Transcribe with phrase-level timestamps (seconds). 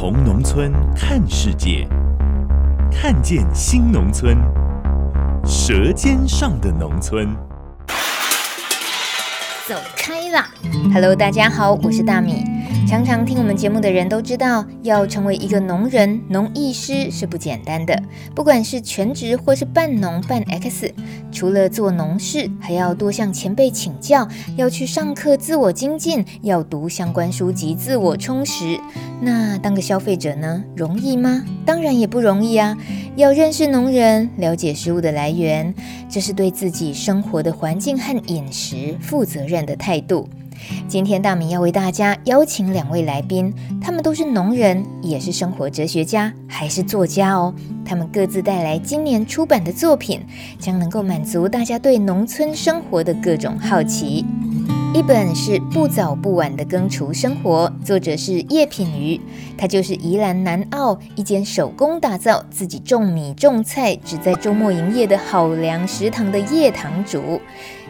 [0.00, 1.86] 从农村看世界，
[2.90, 4.34] 看见新农村，
[5.44, 7.36] 舌尖上的农村。
[9.70, 10.50] 走开啦
[10.92, 12.44] ！Hello，大家好，我是大米。
[12.88, 18.02] 常常听我们节目的人都知道，要成为一个农人、农艺师是不简单的。
[18.34, 20.92] 不管是全职或是半农半 X，
[21.30, 28.76] 除了做农事，还要多向前辈请教，要去上课自我精进，要读相关书籍自我充实。
[29.22, 31.44] 那当个消费者呢，容易吗？
[31.64, 32.76] 当然也不容易啊！
[33.14, 35.72] 要认识农人，了解食物的来源，
[36.08, 40.28] 这是对自己生活的环境和饮食负责任的态度。
[40.86, 47.54] 今天大米要为大家邀请两位来宾，他们都是农人，也是生活哲学家，还是作家哦。
[47.82, 50.20] 他们各自带来今年出版的作品，
[50.58, 54.24] 将能够满足大家对农村生活的各种好奇。
[54.92, 59.20] 一本是《不早不晚的耕厨生活》，作者是叶品瑜，
[59.56, 67.40] 他就是宜兰南澳一间手工打造、自己种米种菜、只在周末营业的好粮食堂的叶堂主。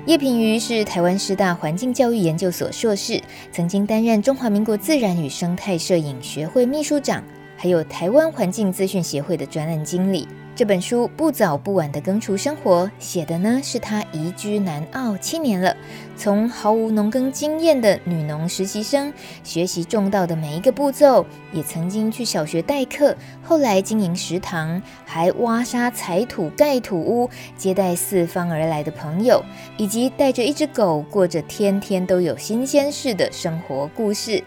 [0.06, 3.20] 叶平瑜是台湾师大环境教育研究所硕士，
[3.52, 7.22] 曾经担任中华民国自然与生态摄影学会秘书长，
[7.54, 10.26] 还有台湾环境资讯协会的专案经理。
[10.60, 15.74] 这本书不早不晚的耕厨生活，写的呢是他移居南澳七年了，
[16.18, 19.10] 从毫无农耕经验的女农实习生，
[19.42, 29.42] 学习种稻的每一个步骤，也曾经去小学代课，后来经营食堂，还挖沙采土盖土屋，接待四方而来的朋友，
[29.78, 34.44] 以及带着一只狗过着天天都有新鲜事的生活故事。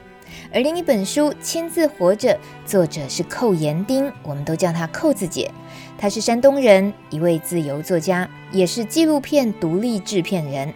[0.51, 2.29] 而另一本书《亲自活着》，
[2.67, 5.49] 作者是寇延丁，我们都叫她寇子姐。
[6.03, 10.73] 他是山东人，一位自由作家，也是纪录片独立制片人。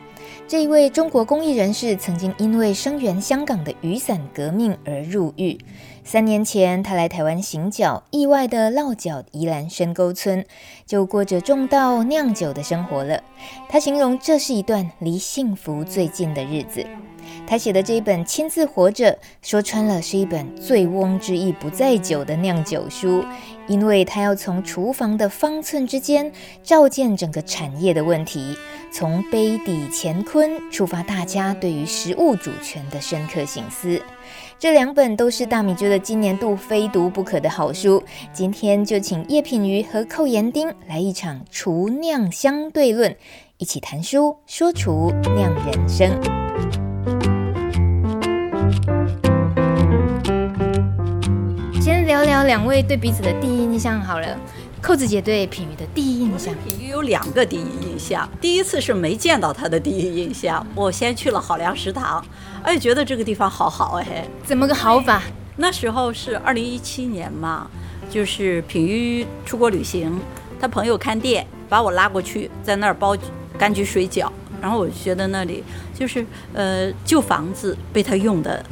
[0.47, 5.57] 这一位中国公益人士，曾经因为声援香港的雨伞革命而入狱。
[6.05, 10.45] 三年前，他来台湾行脚，意外地落脚宜兰深沟村，
[10.85, 13.21] 就过着种稻酿酒的生活了。
[13.67, 16.85] 他形容这是一段离幸福最近的日子。
[17.45, 19.11] 他写的这一本《亲自活着》，
[19.41, 23.25] 说穿了是一本醉翁之意不在酒的酿酒书，
[23.67, 26.31] 因为他要从厨房的方寸之间
[26.63, 28.57] 照见整个产业的问题，
[28.91, 34.01] 从杯底乾坤触发大家对于食物主权的深刻省思。
[34.59, 38.03] 这两本都是大米觉得今年度非读不可的好书。
[38.33, 43.15] 今天就请叶品瑜和寇延丁来一场厨酿相对论，
[43.57, 46.46] 一起谈书说厨酿人生。
[52.47, 54.39] 两位对彼此的第一印象好了。
[54.81, 58.27] 扣子姐对品瑜的第一印象，品瑜有两个第一印象。
[58.39, 62.23] 第一次是没见到他的第一印象，我先去了好粮食堂，
[62.63, 64.25] 哎，觉得这个地方好好哎。
[64.45, 65.21] 怎么个好法？
[65.57, 67.67] 那时候是二零一七年嘛，
[68.09, 70.17] 就是品瑜出国旅行，
[70.57, 73.13] 他朋友看店，把我拉过去，在那儿包
[73.59, 74.29] 柑橘水饺，
[74.61, 75.61] 然后我就觉得那里
[75.93, 78.63] 就是呃旧房子被他用的，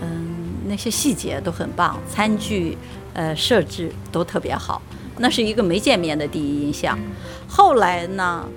[0.00, 0.30] 嗯。
[0.64, 2.78] 那些细节都很棒，餐具，
[3.14, 4.80] 呃，设置都特别好。
[5.18, 6.98] 那是一个没见面的第一印象。
[7.46, 8.48] 后来呢，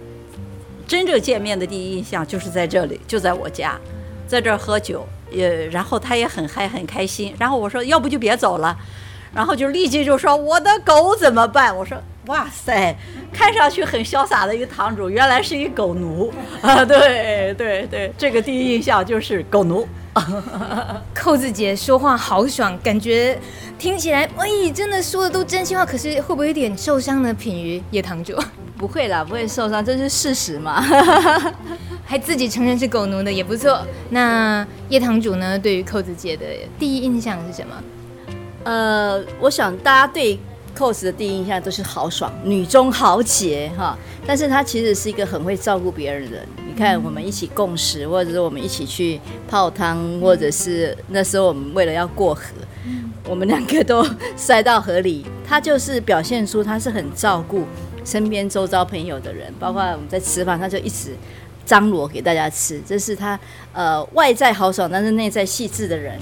[0.88, 3.77] 真正见面的第一印象就是在这里，就在我家，
[4.25, 7.35] 在这儿喝酒，也然后他也很嗨，很开心。
[7.38, 8.77] 然后我说，要不就别走了。
[9.35, 11.75] 然后就立即就说，我的狗怎么办？
[11.75, 11.97] 我说，
[12.28, 12.96] 哇塞，
[13.34, 16.34] 看上去很潇洒的一个堂主，原来是一狗奴
[16.64, 16.85] 啊！
[16.85, 19.85] 对对对，这个第一印象就是狗奴。
[21.14, 23.37] 扣子姐说话好爽，感觉
[23.78, 25.85] 听起来，哎，真的说的都真心话。
[25.85, 27.34] 可是会不会有点受伤呢？
[27.34, 28.34] 品妤叶堂主，
[28.78, 30.82] 不会啦，不会受伤，这是事实嘛。
[32.08, 33.82] 还自己承认是狗奴的也不错。
[34.11, 35.59] 那叶堂主呢？
[35.59, 36.46] 对于扣子姐的
[36.79, 37.76] 第一印象是什么？
[38.66, 40.38] 呃，我想大家对
[40.76, 43.97] 寇子的第一印象都是豪爽、女中豪杰哈。
[44.28, 46.47] 但是她其实是一个很会照顾别人的人。
[46.67, 52.41] 你看，我们一起共食，或者是我们一起去泡汤，或者是那时候我们为了要过河，
[53.29, 54.03] 我们两个都
[54.35, 55.23] 摔到河里。
[55.47, 57.66] 她就是表现出她是很照顾
[58.03, 61.16] 身边周遭朋友的人，包括我们在吃饭，她就一直
[61.64, 62.82] 张罗给大家吃。
[62.85, 63.40] 这是她
[63.72, 66.20] 呃外在豪爽，但是内在细致的人。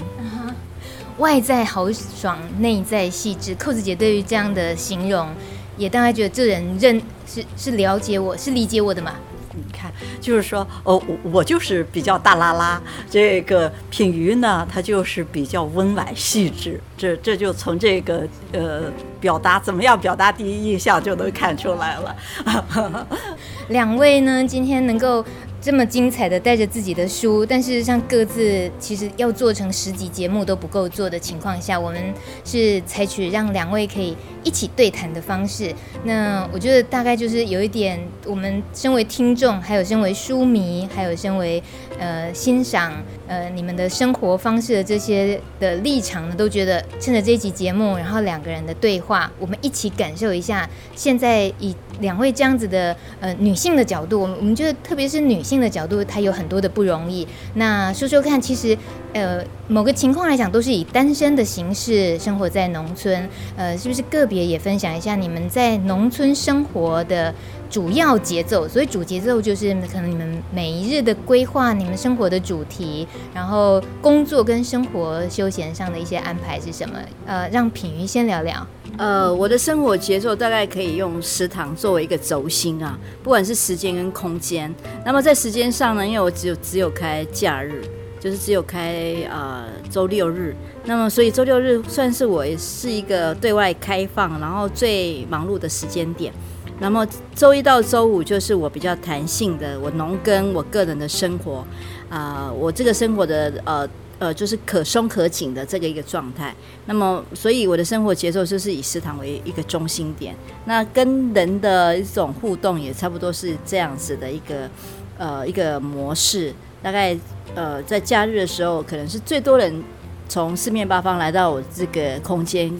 [1.18, 3.54] 外在豪爽，内在细致。
[3.54, 5.28] 扣子姐对于这样的形容，
[5.76, 9.12] 也大概觉得这人认是是了解我，是理解我的嘛？
[9.56, 18.82] 你看，就是说，哦，我我就是比较大拉拉，这个品瑜呢，他就是比较温婉细致，这这就从这个呃
[19.20, 23.06] 表达怎么样表达第一印象就能看出来了。
[23.68, 25.24] 两位呢，今天能够。
[25.64, 32.12] 这么精彩的带着自己的书，但是像各自其实要做成十集节目都不够做的情况下，我们
[32.44, 34.14] 是采取让两位可以
[34.44, 35.74] 一起对谈的方式。
[36.04, 41.62] 那我觉得大概就是有一点，我们身为听众，还有身为书迷，还有身为
[41.98, 42.92] 呃欣赏
[43.26, 51.74] 呃你们的生活方式的这些的立场呢，都觉得趁着这一集节目，然后两个人的对话，我们一起感受一下现在以。
[52.00, 57.24] 两位这样子的呃女性的角度，我们我们觉得特别是女性的角度，她有很多的不容易。
[57.54, 58.76] 那说说看，其实
[59.14, 63.26] 呃某个情况来讲，都是以单身的形式生活在农村，
[63.56, 67.34] 呃是不是个别也分享一下你们在农村生活的
[67.70, 68.68] 主要节奏？
[68.68, 76.98] 所以主节奏就是可能你们每一日的规划，你们生活的主题，然后工作跟生活休闲上的一些安排是什么？
[77.26, 78.66] 呃，让品瑜先聊聊。
[78.96, 84.72] 呃，我的生活节奏大概可以用食堂作为一个轴心啊，不管是时间跟空间。
[85.04, 87.82] 那么在时间上呢，因为我只有只有开假日，
[88.24, 90.56] 就是只有开呃周六日。
[90.86, 96.32] 那么所以周六日算是我是一个对外开放，然后最忙碌的时间点。
[96.80, 101.62] 那么周一到周五就是我比较弹性的，我农耕我个人的生活
[102.08, 103.86] 啊、我这个生活的呃。
[104.20, 106.54] 呃，就是可松可紧的这个一个状态。
[106.86, 110.32] 那么，所以我的生活节奏就是以食堂为一个中心点。
[110.66, 114.70] 那跟人的一种互动也差不多是这样子的一个
[115.18, 116.54] 呃一个模式。
[116.84, 117.16] 大概
[117.54, 119.82] 呃在假日的时候，可能是最多人
[120.28, 122.70] 从四面八方来到我这个空间，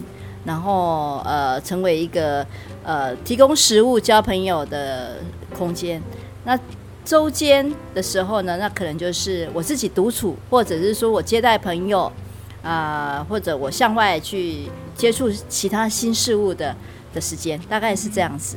[0.43, 2.45] 然后呃成为一个
[2.83, 5.17] 呃提供食物、交朋友的
[5.57, 5.99] 空间。
[6.43, 6.57] 那
[7.03, 12.11] 周间的时候呢，那可能就是我自己独处，或者是说我接待朋友，
[12.61, 16.75] 啊、或者我向外去接触其他新事物的
[17.11, 18.55] 的时间，大概是这样子。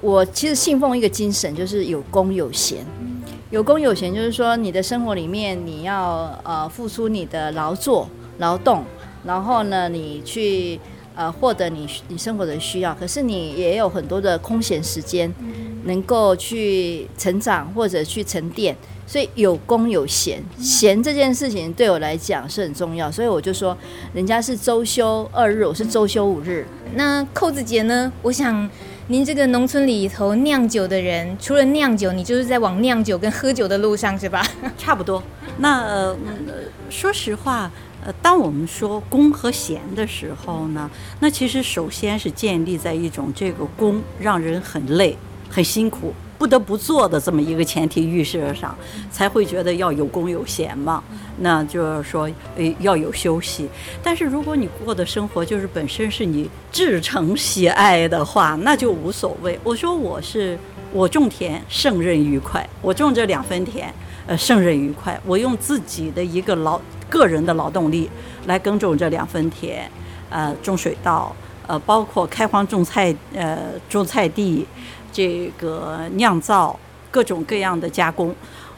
[0.00, 2.78] 我其实信奉一个精神，就是有功有闲。
[3.50, 8.08] 有功有闲，就是说你的生活里面你要呃付出你的劳作
[8.38, 8.84] 劳动，
[9.24, 10.80] 然后呢，你去
[11.14, 15.32] 呃获得你你生活的需要，可是你也有很多的空闲时间。
[15.86, 18.76] 能够去成长或者去沉淀，
[19.06, 23.78] 所以有功有闲，闲这件事情对我来讲是很重要，所以我就说，
[24.12, 26.66] 人家是周休二日，我是周休五日。
[26.96, 28.12] 那扣子姐呢？
[28.20, 28.68] 我想
[29.08, 34.44] 您这个农村里头酿酒的人，除了酿酒，你就是在往酿酒跟喝酒的路上，是吧？
[34.76, 35.22] 差不多。
[35.58, 36.16] 那呃，
[36.90, 37.70] 说实话，
[38.04, 45.16] 呃，当我们说功和贤的时候呢，那其实首先是建立在一种这个功让人很累。
[45.48, 48.76] 很辛苦，不得不做的这么一个前提预设上，
[49.10, 51.02] 才会觉得要有功有闲嘛。
[51.38, 53.68] 那就是说，诶，要有休息。
[54.02, 59.58] 但是如果你过的生活就是本身是你至诚喜爱的话，那就无所谓。
[59.62, 60.58] 我说我是
[60.92, 63.92] 我种田胜任愉快，我种这两分田，
[64.26, 65.18] 呃，胜任愉快。
[65.26, 68.08] 我用自己的一个劳个人的劳动力
[68.46, 69.90] 来耕种这两分田，
[70.30, 71.34] 呃，种水稻，
[71.66, 74.66] 呃，包括开荒种菜，呃，种菜地。
[75.16, 76.78] 这个酿造
[77.10, 78.34] 各种各样的加工，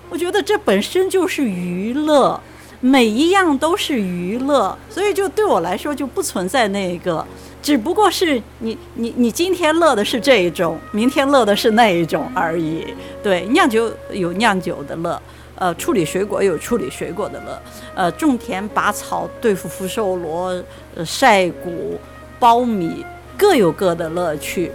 [0.09, 2.40] 我觉得这本身就是娱乐，
[2.80, 7.26] 每一样都是娱乐，所以就对我来说就不存在那个，
[7.61, 12.87] 只不过是你你你今天乐的是这一种，明天乐的是那一种而已。
[13.21, 15.21] 对，酿酒有酿酒的乐，
[15.57, 17.61] 呃，处理水果有处理水果的乐，
[17.97, 20.54] 呃，种田拔草对付福寿螺，
[20.95, 21.99] 呃，晒谷
[22.38, 23.04] 苞米
[23.37, 24.71] 各有各的乐趣。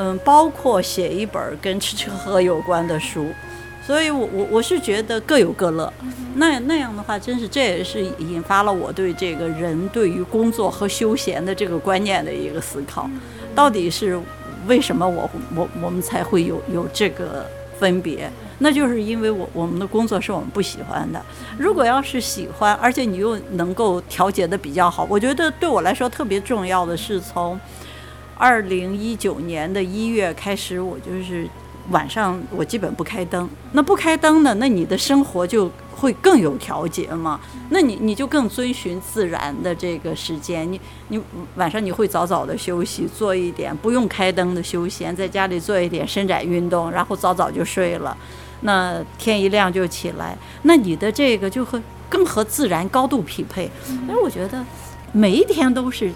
[0.00, 3.26] 嗯，包括写一本跟吃吃喝喝有关的书，
[3.84, 5.92] 所以我我我是觉得各有各乐。
[6.36, 13.10] 那那样的话，真是这也是引发了我对这个人对于工作和休闲的这个观念的一个思考。
[13.56, 14.16] 到底是
[14.68, 17.44] 为什么我我我们才会有有这个
[17.80, 18.30] 分别？
[18.60, 21.20] 那就是因为我我们的工作是我们不喜欢的。
[21.58, 27.58] 如果要是喜欢，而且你又能够调节的比较好，我觉得对我来说特别重要的是从。
[28.38, 31.48] 二零一九年的一月开始，我就是
[31.90, 33.48] 晚上我基本不开灯。
[33.72, 37.40] 那不开灯呢，那你的生活就会更有调节嘛。
[37.70, 40.70] 那你你就更遵循自然的这个时间。
[40.70, 41.20] 你你
[41.56, 48.16] 晚上你会早早的休息，做一点不用开灯的休闲，在家里做一点伸展运动，然后早早就睡了。
[48.60, 53.70] 那天一亮就起来，那你的这个就会更和自然高度匹配。
[54.06, 54.64] 所以我觉得。
[55.10, 56.12] 每一天都是，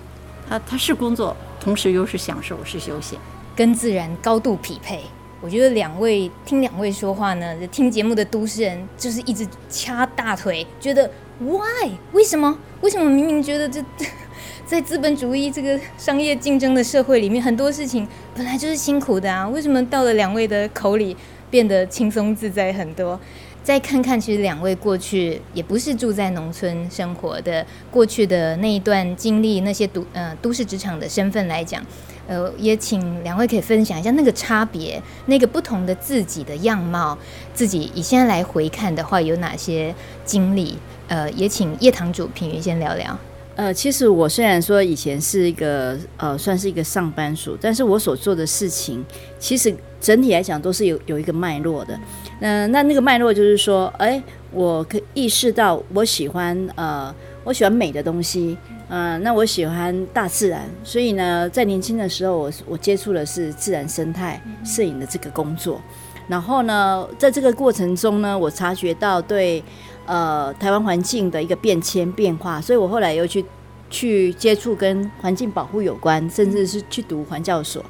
[0.47, 3.17] 他他是工作，同时又是享受，是休闲，
[3.55, 5.01] 跟自然高度匹配。
[5.41, 12.59] 我觉得两位听两位说话呢，听节目的都市人就是一直掐大腿，觉得 why 为什么？
[12.81, 13.81] 为什么明明觉得这
[14.67, 19.49] 在资本主义这个商业竞争的社会里面，很多事情本来就是辛苦的啊？
[19.49, 21.17] 为什么到了两位的口里
[21.49, 23.19] 变得轻松自在很多？
[23.63, 31.85] 再看看，其实两位过去也不是住在农村生活的，过去的那一段经历，那些都呃都市职场的身份来讲。
[32.29, 37.19] 呃，也请两位可以分享一下那个差别，那个不同的自己的样貌，
[37.53, 39.93] 自己以现在来回看的话，有哪些
[40.25, 40.79] 经历？
[41.09, 43.19] 呃，也请叶堂主品云先聊聊。
[43.57, 49.05] 呃，其实我虽然说以前是一个呃，算是一个上班族，但是我所做的事情，
[49.39, 51.99] 其实整体来讲都是有有一个脉络的。
[52.43, 54.21] 呃，那那个脉络就是说，哎，
[54.51, 58.59] 我可以意识到我喜欢呃，我喜欢美的东西。
[58.89, 65.81] 嗯、呃，那我喜欢大自然，所以呢，在年轻的时候我，我我接触的是自然生态摄影的这个工作。
[66.29, 69.63] 然后呢，在这个过程中呢，我察觉到对
[70.05, 73.45] 呃台湾环境的一个变迁变化，所以我后来又去
[73.89, 77.83] 去接触跟环境保护有关，甚至是去读环教所。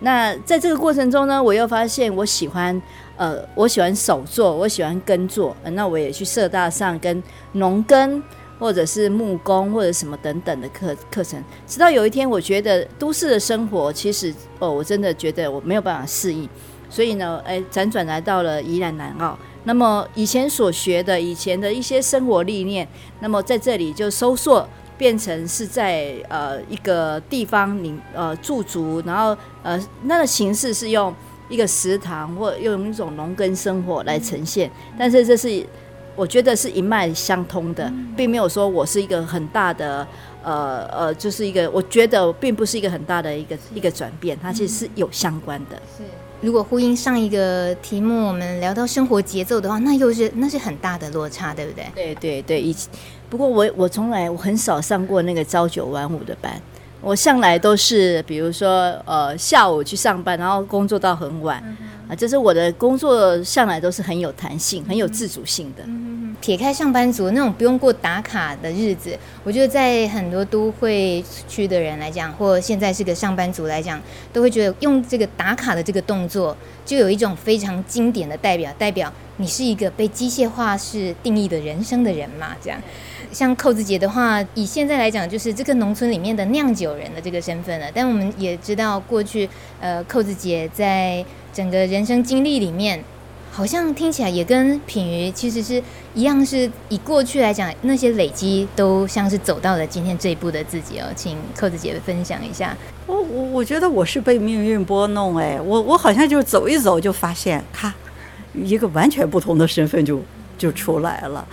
[0.00, 2.80] 那在这个过程中呢，我又发现我喜欢
[3.16, 8.22] 呃我喜欢手作，我喜欢耕作，那我也去社大上跟农耕。
[8.58, 16.48] 或者是木工或者什么等等的课课程，直到有一天，我觉得都市的生活其实哦，我真的觉得我没有办法适应，
[16.88, 19.38] 所以呢，哎，辗转来到了宜兰南澳。
[19.64, 22.88] 那么以前所学的以前的一些生活历练，
[23.20, 31.14] 那么在这里就收缩变成是在呃一个地方里呃驻足，然后呃那个形式是用
[31.48, 35.64] 一个食堂或用一种农耕生活来呈现，但是这是。
[36.18, 40.08] 我觉得是一脉相通的，并没有说我是一个很大的，
[40.42, 45.76] 呃呃，就是一个，我觉得并不是一个很大的一个一个转变，它其实是有相关的。
[45.94, 46.04] 是，
[46.40, 51.84] 如果呼应上一个题目，我们聊到生活节奏的话，那又是那是很大的落差，对不对？
[51.94, 52.74] 对对对，以
[53.28, 56.58] 不过我我从来我很少上过那个朝九晚五的班，
[57.00, 61.62] 我向来都是比如说呃下午去上班，然后工作到很晚。
[61.64, 61.76] 嗯
[62.08, 65.82] 啊，就是我的工作向来都是很有弹性、很有自主性的。
[66.40, 74.00] 撇开上班族那种不用过打卡的日子，我觉得在很多都会区的人来讲，或现在是个上班族来讲，
[74.32, 82.80] 都会觉得用这个打卡的这个动作，就有一种非常经典的代表，代表你是一个被机械化式定义的人生的人嘛，这样。
[83.32, 87.86] 像扣子姐的话，以现在来讲，就是这个农村里面的酿酒人的这个身份了。
[87.94, 89.48] 但我们也知道，过去
[89.80, 93.02] 呃，扣子姐在整个人生经历里面，
[93.50, 95.82] 好像听起来也跟品妤其实是
[96.14, 101.06] 一样，是以过去来讲，那些累积都像是走到了今天这一步的自己哦。
[101.14, 102.76] 请扣子姐分享一下。
[103.06, 107.94] 我我我觉得我是被命运拨弄哎，我我好像就走一走就发现，咔，
[108.54, 110.20] 一个完全不同的身份就
[110.56, 111.46] 就出来了。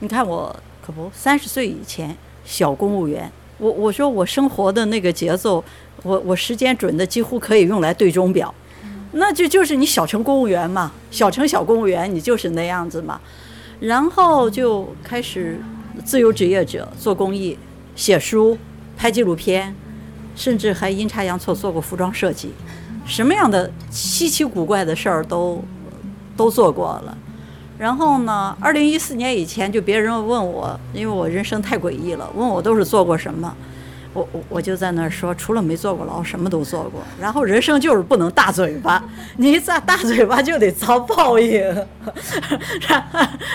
[0.00, 0.54] 你看我。
[0.84, 2.14] 可不，三十岁以前
[2.44, 5.64] 小公务员，我我说我生活的那个节奏，
[6.02, 8.54] 我我时间准的几乎可以用来对钟表，
[9.12, 13.18] 那就就是你小城公务员嘛，小城小公务员你就是那样子嘛，
[13.80, 15.58] 然后就开始
[16.04, 17.56] 自由职业者做公益、
[17.96, 18.58] 写书、
[18.94, 19.74] 拍纪录片，
[20.36, 22.52] 甚至还阴差阳错做过服装设计，
[23.06, 25.64] 什么样的稀奇古怪的事儿都
[26.36, 27.16] 都做过了。
[27.84, 33.54] 然后呢，二零一四年以前，就别人问我，因为我人生太诡异了，问我都是做过什么，
[34.14, 37.02] 我我我就在那儿说，除了没坐过牢，什么都做过。
[37.20, 39.04] 然后人生就是不能大嘴巴，
[39.36, 41.60] 你一大大嘴巴就得遭报应，
[42.88, 43.06] 然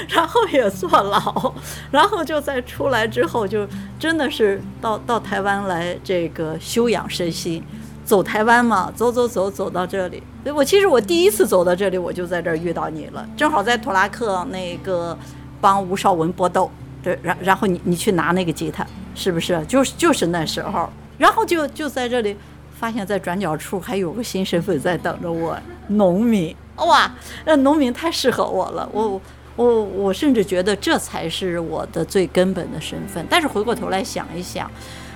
[0.08, 1.52] 然后也坐牢，
[1.90, 3.68] 然后就在出来之后，就
[3.98, 7.64] 真的是到到台湾来这个修养身心。
[8.10, 10.24] 走台湾嘛，走走走走到这里。
[10.56, 15.16] 我其实我第一次走到这里，我就在这儿遇到你了，正好在土拉克那个
[15.62, 16.72] 帮吴绍文搏斗，
[17.04, 19.64] 对，然然后你你去拿那个吉他，是不是？
[19.68, 20.90] 就是就是那时候，
[21.20, 22.36] 然后就就在这里
[22.80, 25.56] 发现，在转角处还有个新身份在等着我，
[25.90, 26.56] 农民。
[26.78, 27.12] 哇，
[27.46, 29.22] 那农民太适合我了，我
[29.56, 33.24] 我我甚至觉得这才是我的最根本的身份。
[33.30, 34.68] 但是回过头来想一想。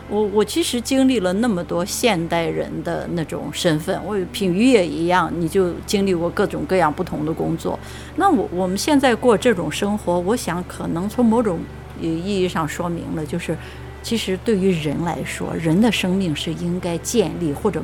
[0.10, 7.80] 我我其实经历了那么多现代人的那种身份，我品鱼也一样，你就经历过各种各样不同的工作。
[8.18, 11.60] 那我我们现在过这种生活，我想可能从某种
[12.02, 13.58] 意义上说明了，就是
[14.02, 17.82] 其实对于人来说，人的生命是应该建立或者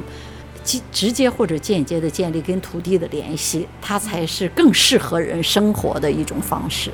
[0.64, 6.92] 直直接或者间接的建立跟土地的联系，它才是更适合人生活的一种方式。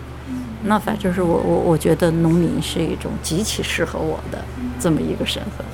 [0.66, 4.44] 那反正是我我我觉得农民是一种极其适合我的
[4.80, 5.66] 这么一个身份。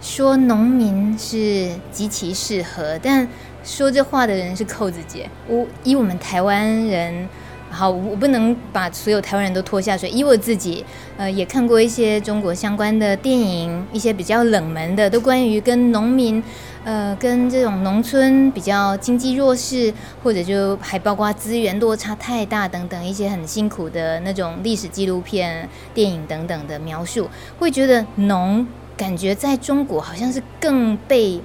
[0.00, 3.26] 说农民是极其适合，但
[3.64, 5.28] 说这话的人是扣子姐。
[5.48, 7.28] 我以我们台湾人。
[7.70, 10.08] 好，我不能把所有台湾人都拖下水。
[10.08, 10.84] 以我自己，
[11.16, 16.40] 呃，也看过一些中国相关的电影，一些比较冷门的，都关于跟农民，
[16.84, 31.40] 呃，跟这种农村比较经济弱势，或者就还包括资源落差太大等等一些很辛苦的那种历史纪录片、电影等等的描述，会觉得农感觉在中国好像是更被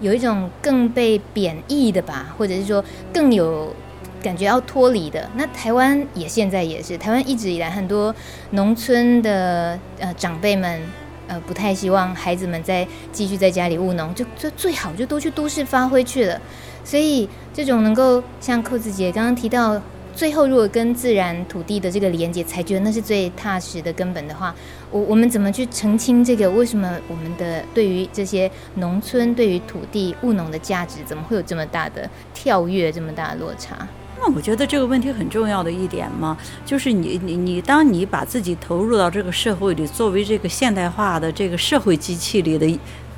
[0.00, 3.74] 有一种更被贬义的吧，或者是说更有。
[4.22, 8.14] 感觉要脱离的，那台湾也现在也是，台湾一直以来很多
[8.52, 10.80] 农村的呃长辈们
[11.26, 16.40] 呃不太希望孩子们再继续在家里务农，就就最好就都去都市发挥去了。
[16.84, 19.80] 所以这种能够像扣子姐刚刚提到，
[20.14, 24.54] 最后如果跟自然土地的这个连接，才觉得那是最踏实的根本的话，
[24.90, 26.48] 我我们怎么去澄清这个？
[26.50, 33.88] 为什么我们的对于这些农村对于土地务农的价值，怎么会有这么大的跳跃，这么大的落差？
[34.26, 42.66] 那我觉得这个问题很重要的一点嘛，就是你你你，当你把自己投入到这个社会里，作为这个现代化的这个社会机器里的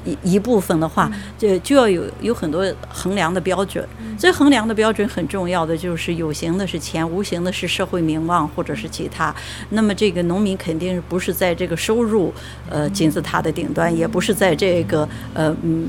[0.07, 3.87] 一一部分的话，就就要有有很多衡量的标准。
[4.19, 9.35] 这衡量的标准很重要的就是有形的是钱，无形的是社会名望或者是其他。
[9.71, 12.33] 那么这个农民肯定不是在这个收入
[12.71, 15.89] 呃金字塔的顶端，也不是在这个呃嗯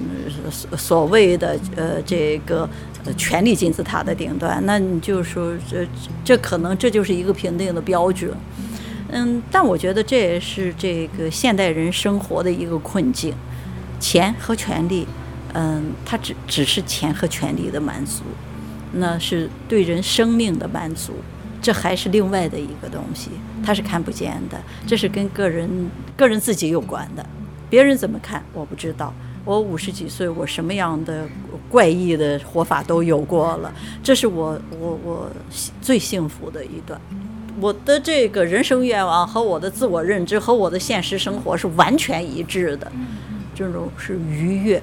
[0.75, 2.67] 所谓的呃这个。
[3.15, 5.87] 权力金字塔的顶端，那你就说这
[6.25, 8.29] 这可能这就是一个评定的标准，
[9.11, 13.33] 嗯，但我觉得这也是这个现代人生活的一个困境，
[13.99, 15.07] 钱和权力，
[15.53, 18.23] 嗯，它只只是钱和权力的满足，
[18.93, 21.13] 那是对人生命的满足，
[21.61, 23.29] 这还是另外的一个东西，
[23.63, 25.69] 它是看不见的，这是跟个人
[26.15, 27.25] 个人自己有关的，
[27.69, 29.13] 别人怎么看我不知道。
[29.45, 31.25] 我五十几岁，我什么样的
[31.69, 35.31] 怪异的活法都有过了，这是我我我
[35.81, 36.99] 最幸福的一段。
[37.57, 42.91] 我的这个人生愿望和我的自我认知和我的现实生活是完全一致的，
[43.57, 44.81] 这种是愉悦，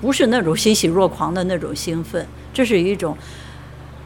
[0.00, 3.16] 不是那种欣喜若狂的那种兴奋，这是一种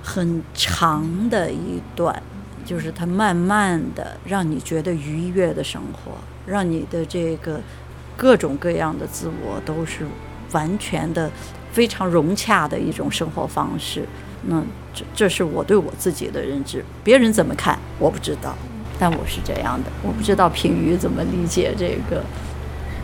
[0.03, 2.23] 很长的一段，
[2.65, 6.13] 就是它慢慢的让你觉得愉悦的生活，
[6.47, 7.61] 让你的这个。
[8.17, 10.07] 各种各样的自我都是
[10.53, 11.31] 完全的、
[11.73, 14.05] 非常融洽的一种生活方式。
[14.45, 18.55] 那这这是我对我自己的认知，别人怎么看我不知道，
[18.99, 19.91] 但我是这样的。
[20.03, 22.23] 我不知道品妤怎么理解这个，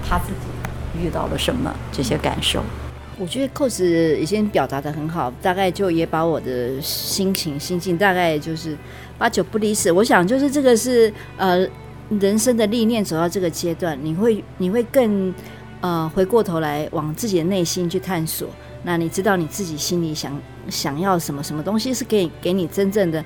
[0.06, 0.48] 他自己
[0.96, 2.62] 遇到了什么这些感受。
[3.18, 8.76] 我觉得扣子已经表达得很好，大概就也把我的心情心境大概就是
[9.16, 9.90] 八九不离十。
[9.92, 11.66] 我想就是这个是呃。
[12.20, 15.34] 人生的历练走到这个阶段，你会你会更
[15.80, 18.48] 呃回过头来往自己的内心去探索。
[18.84, 21.42] 那你知道你自己心里想想要什么？
[21.42, 23.24] 什么东西是给给你真正的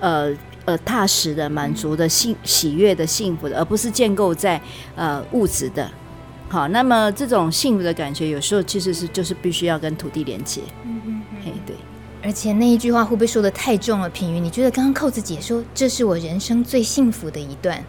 [0.00, 4.58] 呃呃踏实的、满足的、幸喜悦的、幸福的，而不是建构在
[4.96, 5.90] 呃物质的。
[6.52, 10.60] 好，那么这种幸福的感觉，有时候其实是就是必须要跟土地连接。
[10.84, 11.74] 嗯嗯，嘿，对。
[12.22, 14.10] 而且那一句话会不会说的太重了？
[14.10, 17.82] 品妤，你觉得刚刚扣子姐说这是我人生最幸福的一段？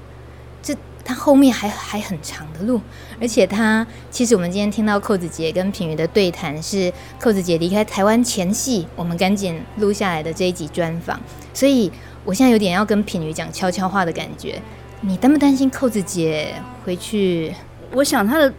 [0.62, 0.74] 这
[1.04, 2.80] 他后面还还很长的路，
[3.20, 11.20] 而且他其实我们今天听到扣子姐跟品妤的对谈是扣子姐离开台湾前夕，我们赶紧录下来的这一集专访，
[11.54, 11.92] 所以
[12.24, 14.62] 我现在有点要跟品妤讲悄悄话的感觉。
[15.02, 17.54] 你担不担心扣子姐回去？
[17.94, 18.54] 我想他的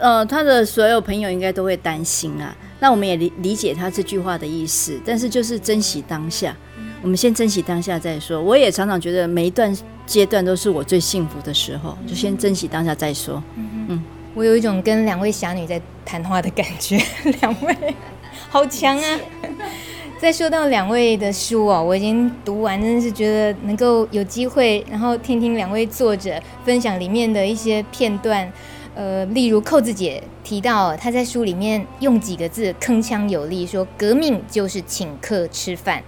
[0.00, 2.54] 呃，他的所有朋友应该都会担心啊。
[2.80, 6.56] 那我们也理理解他这句话的意思，但是就是珍惜当下，
[7.02, 8.42] 我们先珍惜当下再说。
[8.42, 9.76] 我也常常觉得每一段。
[10.06, 13.40] 阶段都是我最幸福的时候，就先珍惜当下再说。
[13.54, 17.00] 嗯，嗯，我有一种跟两位侠女在谈话的感觉，
[17.40, 17.94] 两位
[18.48, 19.20] 好强啊！
[20.18, 28.52] 再说到两位的书哦，我已经读完，真的是觉得能够有机会，然后听听两位作者分享里面的一些片段。
[28.94, 36.02] 呃，例如扣子姐提到，她在书里面用几个字铿锵有力，说革命就是请客吃饭。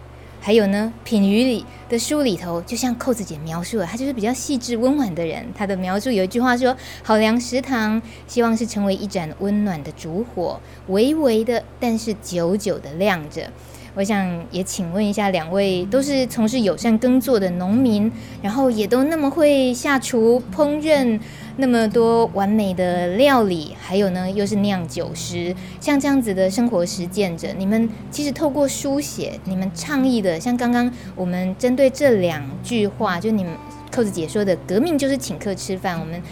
[0.45, 5.47] 还有呢，品语里的书里头，就像扣子姐描述的，她就是比较细致温婉的人。
[5.55, 13.49] 她的描述有一句话说：“好粮食堂，希望是成为一盏温暖的烛火，微微的，但是久久的亮着。”
[13.95, 21.21] 我想也请问一下，两位都是从事友善耕作的农民，然后也都那么会下厨烹饪，
[21.59, 33.53] 那么多完美的料理，还有呢，又是酿酒师，像这样子的生活实践者，你们其实透过书写，你们倡议的，像刚刚我们针对这两句话，就你们
[33.91, 36.23] 扣子姐说的“革命就是请客吃饭”，我们。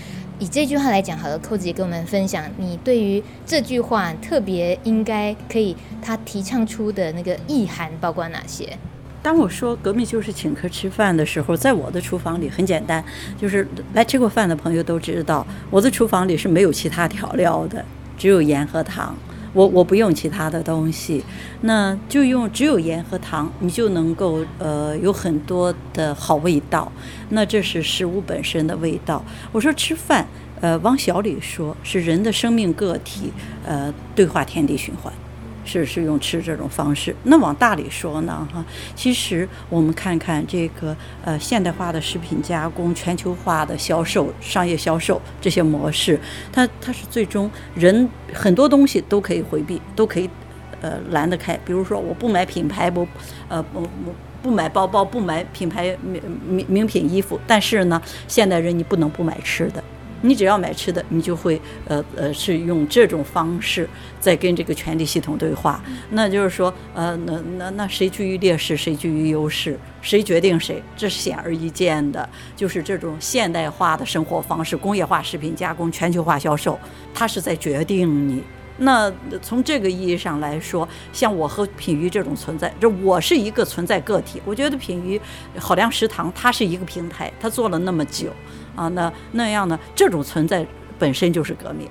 [0.41, 8.77] 以这句话来讲好了，扣子姐跟我们分享，你对于这句话特别应该可以，他提倡出的那个意涵包括哪些？
[9.23, 13.05] 当我说革命就是请客吃饭的时候，在我的厨房里很简单，
[13.39, 17.85] 就是来吃过饭的朋友都知道，我的厨房里是没有其他调料的，
[18.17, 19.15] 只有盐和糖。
[19.53, 21.25] 我我不用其他的东西，
[21.63, 26.91] 那就用只有盐和糖，你就能够呃有很多的好味道。
[27.31, 29.25] 那这是食物本身的味道。
[29.53, 30.27] 我说吃饭，
[30.61, 33.33] 呃，往小里说是人的生命个体，
[33.67, 35.13] 呃，对话天地循环。
[35.65, 46.19] 是是用吃这种方式，那往大里说呢，哈，其实我们看看这个呃现代化的食品加工、全球化的销售、商业销售这些模式，
[46.53, 50.29] 它它是最终人很多东西都可以回避，都可以
[50.81, 51.59] 呃拦得开。
[51.65, 53.07] 比如说，我不买品牌，不
[53.49, 53.89] 呃不不
[54.43, 59.83] 不买包包，不买品牌名名名品衣服，但是呢，现代人你不能不买吃的。
[60.23, 65.83] 你只要买吃的，你就会呃呃是用这种方式在跟这个权力系统对话。
[66.11, 72.29] 那就是说，呃，那那那谁居于劣势，谁居于优势，谁决定谁，这是显而易见的。
[72.57, 76.79] 就是这种现代化的生活方式，工业化食品加工，全球化销售，
[77.15, 78.43] 它是在决定你。
[78.83, 84.41] 那从这个意义上来说，像我和品鱼这种存在，这我是一个存在个体。
[84.47, 85.21] 我觉得品鱼
[85.59, 88.31] 好粮食堂，它是一个平台，它做了那么久。
[88.75, 89.79] 啊，那那样呢？
[89.95, 90.67] 这种存在
[90.99, 91.89] 本身就是革命，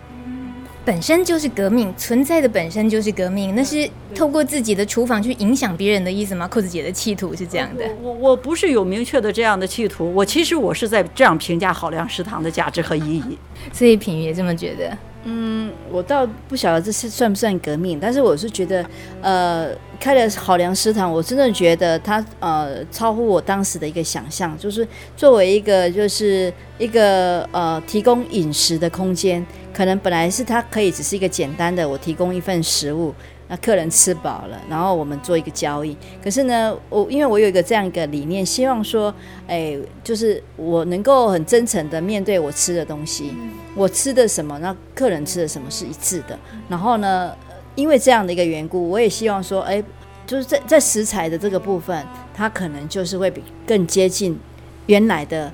[0.86, 3.54] 本身就是革命，存在的本身就是革命。
[3.56, 6.48] 那是透过自己的厨房去影响别人的意思吗？
[6.48, 7.84] 扣子姐的企图是这样的。
[8.02, 13.38] 我我不是有明确的这样的企图，我其实我是在这样评价好粮食堂的价值和意义。
[13.72, 14.98] 所以品瑜也这么觉得。
[15.26, 18.86] 嗯，我倒不晓得这是算不算革命，但是我是觉得，
[19.22, 33.14] 呃，开了好粮食堂，我真的觉得它呃超乎我当时的一个想象，就是作为一个就是一个呃提供饮食的空间，可能本来是它可以只是一个简单的我提供一份食物。
[33.52, 35.98] 那客人吃饱了，然后我们做一个交易。
[36.24, 39.12] 可是呢，我因为我有一个这样一个理念，希望说，
[39.48, 43.34] 哎，就是我能够很真诚的面对我吃的东西，
[43.74, 46.38] 我吃的什么，那客人吃的什么是一致的。
[46.68, 47.36] 然后呢，
[47.74, 49.84] 因为这样的一个缘故，我也希望说，哎，
[50.28, 54.40] 就是在在食材的这个部分，它可能就是会比更接近
[54.86, 55.52] 原来的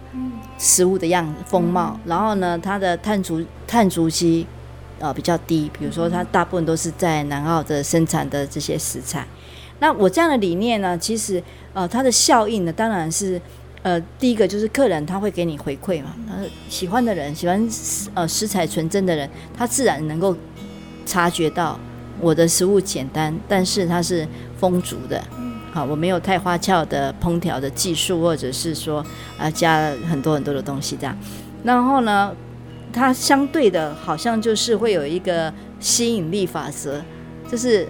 [0.58, 1.97] 食物的样子风貌。
[2.03, 4.45] 然后呢，它的碳足碳足迹。
[4.99, 9.25] 呃，比较低，比如说它大部分都是在南澳的生产的这些食材。
[9.79, 11.41] 那我这样的理念呢，其实
[11.73, 13.39] 呃，它的效应呢，当然是
[13.84, 16.36] 呃，第一个就是客人他会给你回馈嘛，他
[16.67, 17.69] 喜欢的人，喜欢
[18.15, 20.36] 呃食材纯正的人，他自然能够
[21.05, 21.79] 察觉到
[22.19, 24.27] 我的食物简单，但是它是
[24.58, 25.21] 丰足的。
[25.71, 28.99] 好，我没有太花俏的烹调的技术，或者是说
[29.38, 31.15] 啊、呃、加很多很多的东西这样。
[31.63, 32.34] 然后呢，
[32.95, 37.03] 它相对的，好像就是会有一个吸引力法则，
[37.51, 37.86] 就是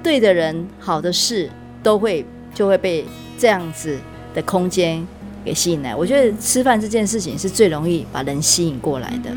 [0.00, 1.50] 对的人、好的事
[1.82, 2.24] 都会
[2.54, 3.04] 就会被
[3.36, 3.98] 这样子
[4.32, 5.04] 的空间
[5.44, 5.94] 给吸引来。
[5.94, 9.30] 我觉得吃饭这件事情是最容易把人吸引过来的。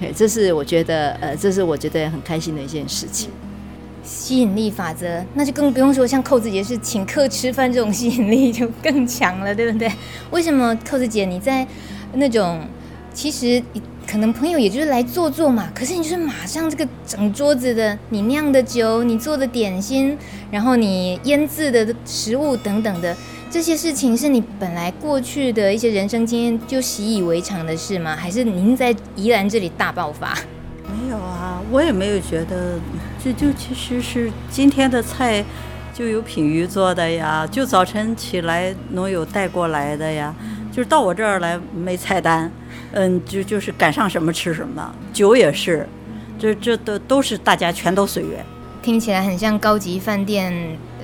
[0.00, 3.30] 对，这是我觉得，呃，这是我觉得很开心的一件事情。
[4.02, 9.92] 吸引力法则，那就更不用说像扣子姐是请客吃饭这种吸引力就更强了，对不对？
[10.30, 11.66] 为什么扣子姐你在
[12.14, 12.66] 那种
[13.12, 13.62] 其实？
[14.14, 20.16] 可能朋友也就是来坐坐嘛，可是你就是马上这个整桌子的，你酿的酒，你做的点心，
[20.52, 23.16] 然后你腌制的食物等等的
[23.50, 28.14] 这些事情，是你本来过去的一些人生经验就习以为常的事吗？
[28.16, 30.32] 还是您在宜兰这里大爆发？
[30.86, 32.78] 没有啊，我也没有觉得，
[33.20, 35.44] 这就其实是今天的菜
[35.92, 40.32] 就有品鱼做的呀，就早晨起来农友带过来的呀，
[40.70, 42.48] 就是到我这儿来没菜单。
[42.94, 45.86] 嗯，就就是赶上什么吃什么，酒也是，
[46.38, 48.44] 这这都都是大家全都随缘。
[48.82, 50.52] 听起来很像高级饭店，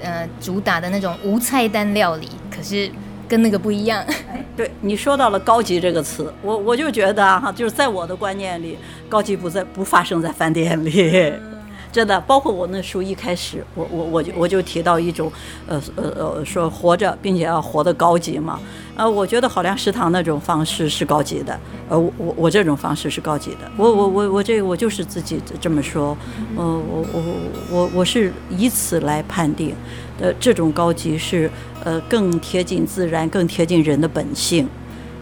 [0.03, 2.91] 呃，主打的那种无菜单料理，可是
[3.29, 4.05] 跟那个不一样。
[4.57, 11.33] 对，你说到了高级这个词，我我就觉得哈，就是在我的观念里，高级不在不发生在饭店里。
[11.93, 15.31] 真的，包括我那书一开始，我我我就我就提到一种，
[15.67, 16.05] 呃呃
[16.37, 18.61] 呃，说活着并且要活得高级嘛。
[18.97, 23.71] 呃，我觉得好粮食堂那种方式是高级的，呃，我我我这种方式是高级的。
[23.77, 26.17] 我我我我这我就是自己这么说，
[26.57, 27.23] 呃，我我
[27.71, 29.75] 我我是以此来判定，
[30.21, 31.51] 呃，这种高级是
[31.83, 34.69] 呃更贴近自然，更贴近人的本性，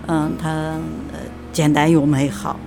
[0.07, 1.21] 嗯、它呃
[1.53, 2.59] 简单又美好。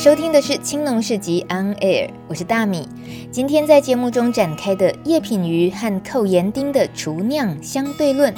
[0.00, 2.88] 收听的是《青农市集 On Air》，我是大米。
[3.30, 8.34] 今天在节目中展开的叶品瑜和寇延丁的厨酿相对论，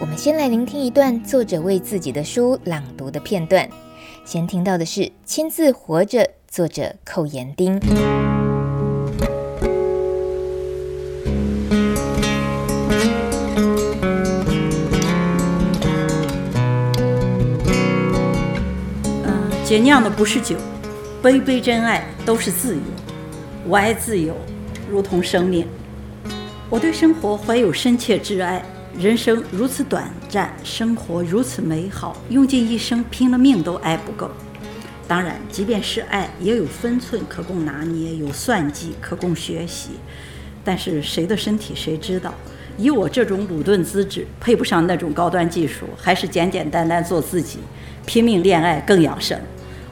[0.00, 3.68] 我们先来聆听一段作者为自己的书朗读的片段。
[4.24, 7.78] 先听到的是《亲自活着》，作者寇延丁。
[19.22, 20.56] 嗯，姐酿的不是酒。
[21.24, 22.82] 杯杯真爱都是自由，
[23.66, 24.36] 我爱自由，
[24.90, 25.66] 如同生命。
[26.68, 28.62] 我对生活怀有深切挚爱。
[28.98, 34.30] 人生如此短暂，生活如此美好，用尽一生拼了命都爱不够。
[35.08, 39.92] 当然，即便是爱，也有分寸可供拿捏，有算计可供学习。
[40.62, 42.34] 但是谁的身体谁知道？
[42.76, 47.60] 以我这种鲁钝资质，配不上那种高端技术，还是简简单单做自己，
[48.04, 49.40] 拼命恋爱更养生。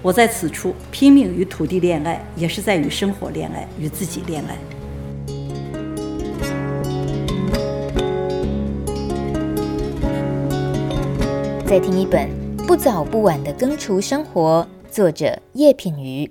[0.02, 4.58] 我在此处拼命与土地恋爱，也是在与生活恋爱，与自己恋爱。
[11.64, 12.28] 再听一本
[12.66, 16.28] 《不早不晚的耕锄生活》，作者叶品瑜。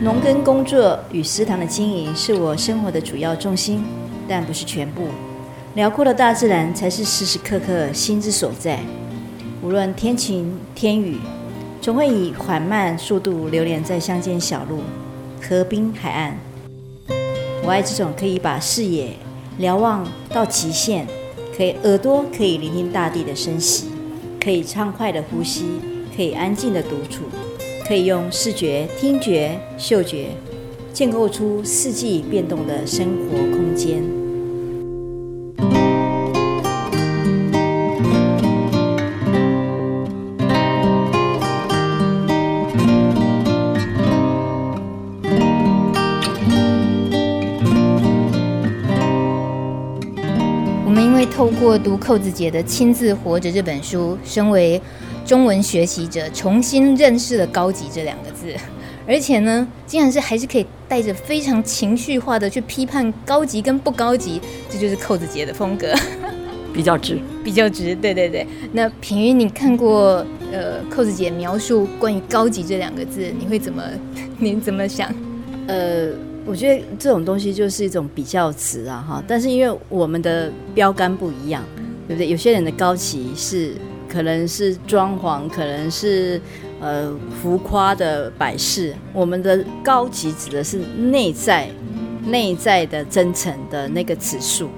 [0.00, 3.84] 农耕工作与食堂的经营是我生活的主要重心。
[4.28, 5.08] 但不是全部，
[5.74, 8.80] 辽阔的大自然才是时时刻刻心之所在。
[9.62, 11.18] 无论天晴天雨，
[11.80, 14.80] 总会以缓慢速度流连在乡间小路、
[15.42, 16.38] 河滨海岸。
[17.64, 19.10] 我爱这种可以把视野
[19.58, 21.06] 瞭望到极限，
[21.56, 23.86] 可以耳朵可以聆听大地的声息，
[24.42, 25.64] 可以畅快的呼吸，
[26.14, 27.24] 可以安静的独处，
[27.86, 30.28] 可以用视觉、听觉、嗅觉。
[30.96, 34.02] 建构出四季变动的生活空间。
[50.82, 54.80] 我们因为透过读寇子姐的《亲自活着》这本书，身为
[55.26, 58.56] 中文学习者，重新认识了“高级”这两个字。
[59.08, 65.94] 而且呢，竟然是还是可以带着非常情绪化的去批判高级跟不高级，这就是扣子姐的风格，
[66.74, 68.44] 比较直，比较直，对对对。
[68.72, 73.82] 那品云，你看过呃扣子姐描述关于高级这两个字，你会怎么
[74.38, 75.08] 你怎么想？
[75.68, 76.08] 呃，
[76.44, 81.62] 我觉得这种东西就是一种比较词啊哈，但是因为我们的标杆不一样，
[82.08, 82.28] 对不对？
[82.28, 83.72] 有些人的高级是
[84.08, 86.40] 可能是装潢，可能是。
[86.80, 87.10] 呃，
[87.40, 90.78] 浮夸的摆饰，我们的高级指的是
[91.10, 91.68] 内在、
[92.26, 94.68] 内在的真诚的那个指数，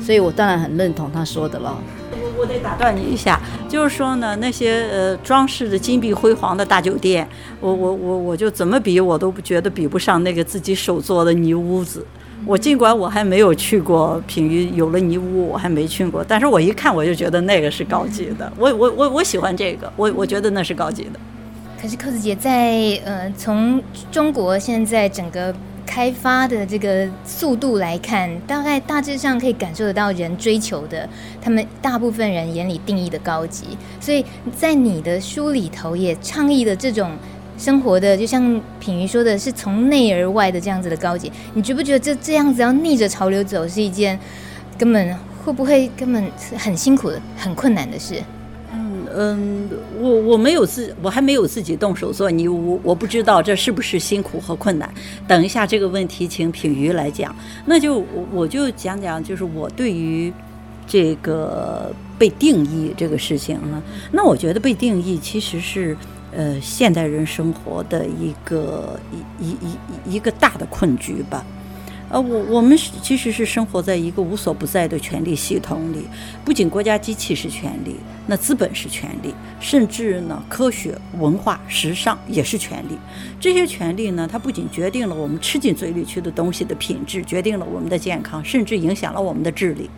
[0.00, 1.74] 所以我当然很认同他说的了。
[2.12, 7.26] 我我得打断你一下，就是说呢，那些呃装饰的金碧辉煌的大酒店，
[7.60, 12.06] 我我我我就怎么比我都不觉得比不上那个自己手做的泥屋子。
[12.44, 18.52] 我尽管我还没有去过，品瑜有了泥屋我还没去过，但是我一看我就觉得那个是高级的。
[18.58, 21.18] 我我我我喜欢这个，我我觉得那是高级的。
[21.80, 31.08] 可是寇子姐在呃，从中国现在整个开发的这个速度来看，大概大致上可以感受得到人追求的，
[31.40, 33.76] 他们大部分人眼里定义的高级。
[34.00, 34.24] 所以
[34.56, 37.12] 在你的书里头也倡议的这种
[37.56, 41.30] 生活的，就像品瑜说的是从内而外的这样子的高级。
[41.54, 44.18] 你觉不觉得这这样子要逆着潮流走是一件
[44.76, 46.24] 根本会不会根本
[46.58, 48.20] 很辛苦的、很困难的事？
[49.18, 49.66] 嗯，
[49.98, 54.92] 我我没有自，我还没有自己动手做泥屋，我不知道这是不是辛苦和困难。
[55.26, 57.34] 等一下这个问题，请品瑜来讲。
[57.64, 60.30] 那就我我就讲讲，就是我对于
[60.86, 65.96] 这个被定义这个事情呢，那我觉得被定义其实是
[66.36, 69.00] 呃现代人生活的一个
[69.40, 71.42] 一一一一个大的困局吧。
[72.08, 76.04] 呃，我我们其实是生活在一个无所不在的权力系统里，
[76.44, 77.96] 不仅国家机器是权力，
[78.28, 82.96] 那资本是权力，甚至呢，科学、文化、时尚也是权力。
[83.40, 89.90] 这些权力呢，它不仅决定了我们吃进嘴里去的东西的品质，决定了我们的健康，甚至影响了我们的智力。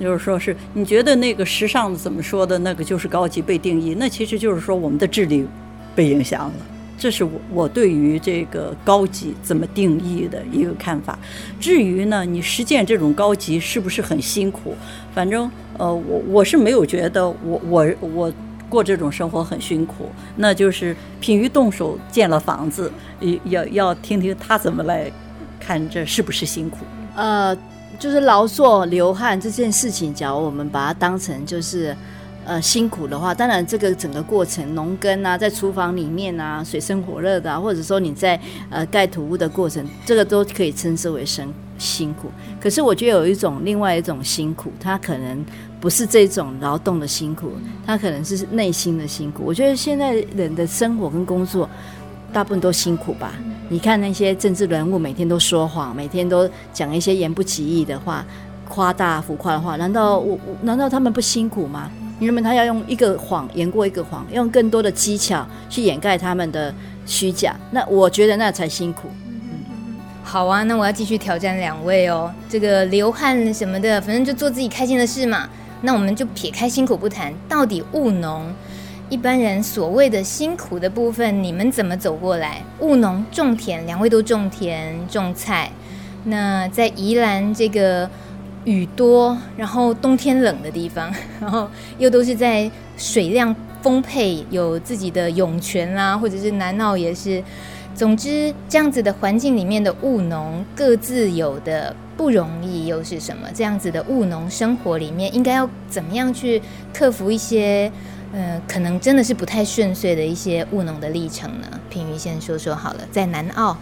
[0.00, 5.46] 就是说，是你觉得那个时尚怎么说的那个就是高级被定义，那其实就是说我们的智力
[5.94, 6.54] 被影响了。
[7.00, 11.18] 这是我我对于这个高级怎么定义的一个看法。
[11.58, 14.76] 至于呢，你实践这种高级是不是很辛苦？
[15.14, 18.32] 反正呃，我我是没有觉得我我我
[18.68, 20.10] 过这种生活很辛苦。
[20.36, 25.10] 那就是品瑜动手建了房子，也要要听听他怎么来
[25.58, 26.80] 看这是不是辛苦？
[27.16, 27.56] 呃，
[27.98, 31.96] 就是劳作流汗这件事情，假如我们把它当成就是。
[32.44, 42.30] 呃，辛苦的话，当然这个整个过程，农耕啊，在厨房里面啊，水深火热的，或者说你在呃盖土屋的过程，这个都可以称之为生辛苦。
[42.60, 45.44] 可是我觉得有一种另外一种辛苦，它可能
[45.80, 47.52] 不是这种劳动的辛苦，
[47.86, 49.42] 它可能是内心的辛苦。
[49.44, 51.68] 我觉得现在人的生活跟工作，
[52.32, 53.34] 大部分都辛苦吧？
[53.68, 58.24] 你看那些政治人物，每天都说谎，每天都讲一些言不及义的话，
[58.68, 61.90] 夸大浮夸的话，难道我难道他们不辛苦吗？
[62.20, 66.72] 你认为他要用一个谎言过一个谎，用更多的技巧去掩盖他们的
[67.06, 69.08] 虚假，那我觉得那才辛苦。
[69.26, 72.30] 嗯，好啊，那我要继续挑战两位哦。
[72.46, 75.48] 这个流汗什么的，反正就做自己开心的事嘛。
[75.80, 78.52] 那我们就撇开辛苦不谈，到底务农
[79.08, 82.62] 一般人所谓的辛苦的部分，你们怎么走过来？
[82.80, 85.72] 务农种田，两位都种田种菜。
[86.24, 88.10] 那在宜兰这个。
[88.64, 91.68] 雨多，然后冬天冷的地方， 然后
[91.98, 97.42] 又都是在水量丰沛、有自己的涌泉啦，或者是南澳也是。
[97.92, 103.48] 总之，这样子的环境里面的务农，各自有的不容易又是什么？
[103.52, 106.62] 这样子的务农生活里面，应该要怎么样去
[106.94, 107.90] 克服一些，
[108.32, 111.66] 呃，可能真的是不太顺遂的一些务农的历程呢？
[111.90, 113.76] 品鱼先说说好了，在南澳。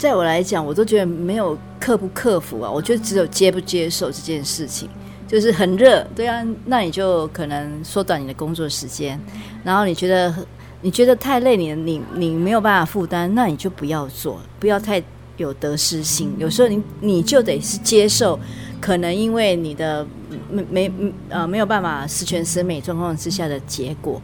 [0.00, 4.88] 在我来讲，我都觉得没有克不克服啊，我觉得只有接不接受这件事情。
[5.28, 9.20] 就是很热，对啊，那你就可能缩短你的工作时间。
[9.62, 10.34] 然后你觉得
[10.80, 15.00] 你觉得太累，你你你没有办法负担，那你就不要做，不要太
[15.36, 16.34] 有得失心。
[16.38, 18.36] 有时候你你就得是接受，
[18.80, 20.04] 可能因为你的
[20.50, 24.20] 没没呃没有办法十全十美状况之下的结果。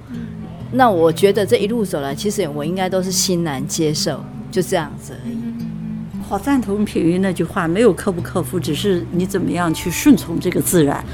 [0.72, 5.45] 那我觉得这一路走来，其实我应该都是欣然接受，就这样子而已。
[6.28, 11.04] 好赞同品瑜那句话，没有克不克服，只是你怎么样去顺从这个自然。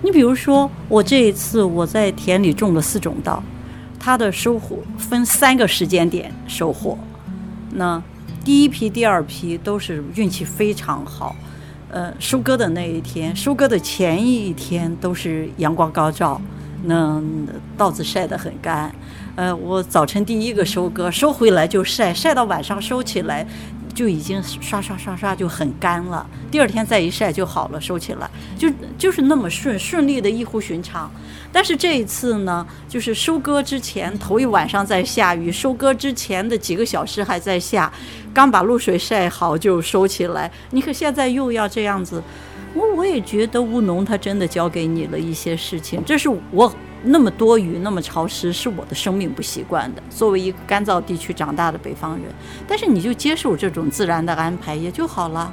[0.00, 3.42] 你比如说，我这一次我在田里种了四种稻，
[3.98, 6.96] 它的收获分三个时间点收获。
[7.72, 8.00] 那
[8.44, 11.34] 第一批、第二批都是运气非常好，
[11.90, 16.40] 呃，收割的那一天，收割的前一天都是阳光高照，
[16.84, 17.20] 那
[17.76, 18.94] 稻子晒得很干。
[19.34, 23.44] 呃，我早晨第一个收割，收回来就晒，晒到晚上收起来。
[23.94, 31.10] 就已经刷刷刷刷就很干了，第二天再一晒就好了，收起来就就是那么顺顺利的异乎寻常。
[31.52, 37.92] 但是这一次呢，就是收割之前头一晚上在下雨，收割之前的几个小时还在下，
[38.32, 40.50] 刚把露水晒好就收起来。
[40.70, 42.22] 你可现在又要这样子，
[42.72, 46.72] 我我也觉得务农他真的教给你了一些事情，这是我。
[47.02, 50.02] 那么多雨，那么潮湿，是我的生命不习惯的。
[50.10, 52.24] 作为一个干燥地区长大的北方人，
[52.68, 55.52] 但是你就接受这种自然的安排也就好了。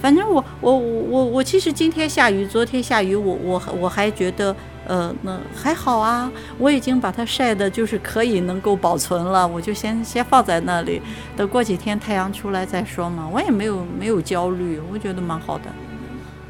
[0.00, 4.54] 反正我我我我其实今天下雨，昨天下雨，我我我还觉得
[4.86, 6.30] 呃那还好啊。
[6.56, 11.02] 我已经把它晒的，就是可以能够保存了，我就先先放在那里，
[11.36, 13.28] 等过几天太阳出来再说嘛。
[13.30, 15.64] 我也没有没有焦虑，我觉得蛮好的。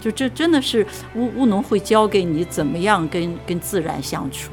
[0.01, 4.51] 就这真的是务务农会教给你怎么样跟跟自然相处。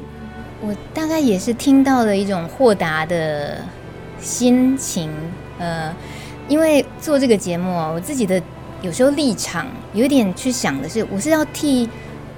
[0.60, 3.58] 我大概也是听到了一种豁达的
[4.20, 5.10] 心情，
[5.58, 5.94] 呃，
[6.48, 8.42] 因为做这个节目，我自己的
[8.82, 11.88] 有时候立场有点去想的是，我是要替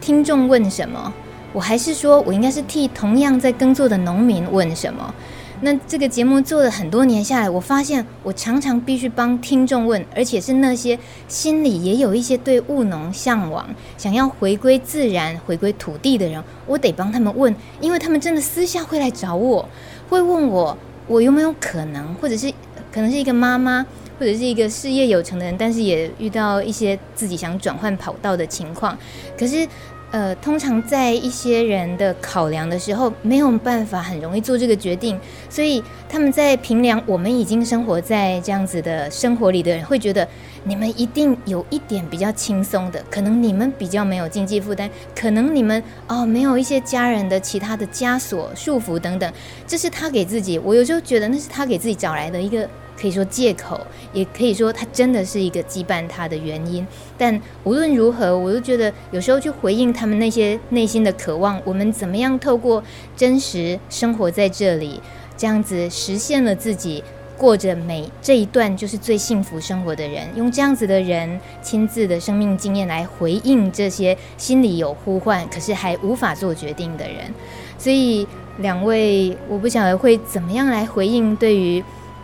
[0.00, 1.12] 听众问什么，
[1.52, 5.14] 我还是说我应该是替同样在耕作的农民问什么？
[5.62, 13.68] 那这个节目做了很多年下来，我发现我常常必须帮听众问，而且是那些心里也有一些对务农向往、
[13.98, 19.68] 想要回归自然、回归土地的人，我得帮他们问，因为他们真的私下会来找我，
[20.08, 20.76] 会问我
[21.06, 22.50] 我有没有可能，或者是
[22.90, 23.84] 可能是一个妈妈，
[24.18, 28.96] 或者是一个事业有成的人，但是也遇到一些自己想转换跑道的情况，
[29.38, 29.68] 可是
[30.12, 40.26] 呃，通常在一些人的考量的时候，没有办法很容易做这个决定，所以他们在评量我们已经生活在这样子的生活里的人，会觉得
[40.64, 49.32] 你们一定有一点比较轻松的，可能你们比较没有经济负担，可能你们哦没有一些家人的其他的枷锁束缚等等，
[49.64, 52.68] 这是他给自己，我有时候觉得那是他给自己找来的一个。
[53.00, 53.80] 可以说借口，
[54.12, 56.86] 也可以说他真的是一个羁绊他的原因。
[57.16, 62.82] 但无论如何，我都觉得有时候去回应他们那些内心的渴望，我们怎么样透过
[63.16, 65.00] 真实生活在这里，
[65.36, 67.02] 这样子实现了自己
[67.38, 77.32] 过着每这一段就是最幸福生活的人，用这样子的人亲自的生命经验来回应这些心里有呼唤，可是还无法做决定的人。
[77.78, 78.26] 所以
[78.58, 81.82] 两位，我不晓得会怎么样来回应对于。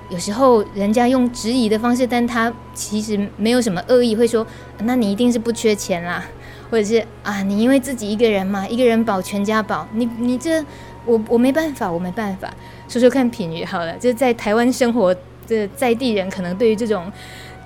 [0.09, 4.47] 有时候人家用质疑的方式，但他其实没有什么恶意，会说
[4.85, 6.25] ：“那你一定是不缺钱啦，
[6.71, 10.65] 或者是啊，你因为自己一个人嘛，一个人保全家保，你你这
[11.05, 12.49] 我我没办法，我没办法。”
[12.89, 15.13] 说说看，品语好了，就在台湾生活
[15.49, 17.11] 的在地人，可能对于这种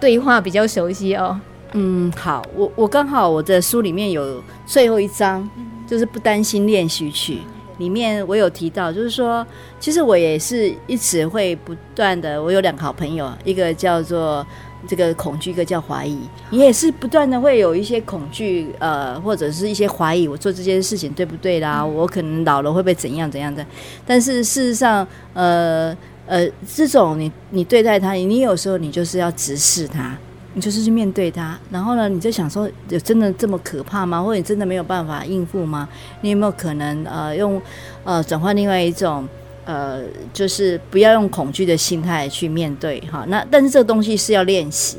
[0.01, 1.39] 对话比较熟悉哦。
[1.73, 5.49] 嗯，好，我我刚好我的书里面有最后一章，
[5.87, 7.41] 就是不担心练习曲。
[7.81, 9.45] 里面我有提到，就是说，
[9.81, 12.41] 其实我也是一直会不断的。
[12.41, 14.47] 我有两个好朋友，一个叫做
[14.87, 16.19] 这个恐惧，一个叫怀疑。
[16.51, 21.85] 你也是不断的会有一些恐惧，呃，或者是一些怀疑，我做这件事情对不对啦？
[21.85, 23.65] 我可能老了会不会怎样怎样的？
[24.07, 30.15] 但是事实上，呃呃，这种你你对待他，你有时候你就是要直视他。
[30.53, 34.21] 你就是去面对它，然后呢，你就想说，有真的这么可怕吗？
[34.21, 35.89] 或者你真的没有办法应付吗？
[36.23, 37.63] 你有没有可能呃用
[38.03, 39.29] 呃转换另外一种
[39.65, 43.25] 呃，就是不要用恐惧的心态去面对哈？
[43.29, 44.97] 那但是这个东西是要练习，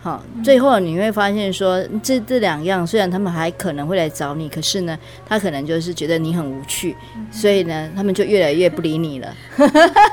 [0.00, 6.94] 好，最后你会发现说，这这两样虽然他们还可能会来找你，可是呢，他可能就是觉得你很无趣，
[7.32, 9.34] 所以呢，他们就越来越不理你了。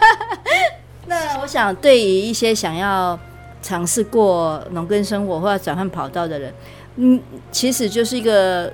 [1.05, 3.20] 那我想，对于一些想要。
[3.66, 6.53] 尝试过农耕生活或者转换跑道的人，
[6.97, 7.20] 嗯，
[7.51, 8.72] 其实就是一个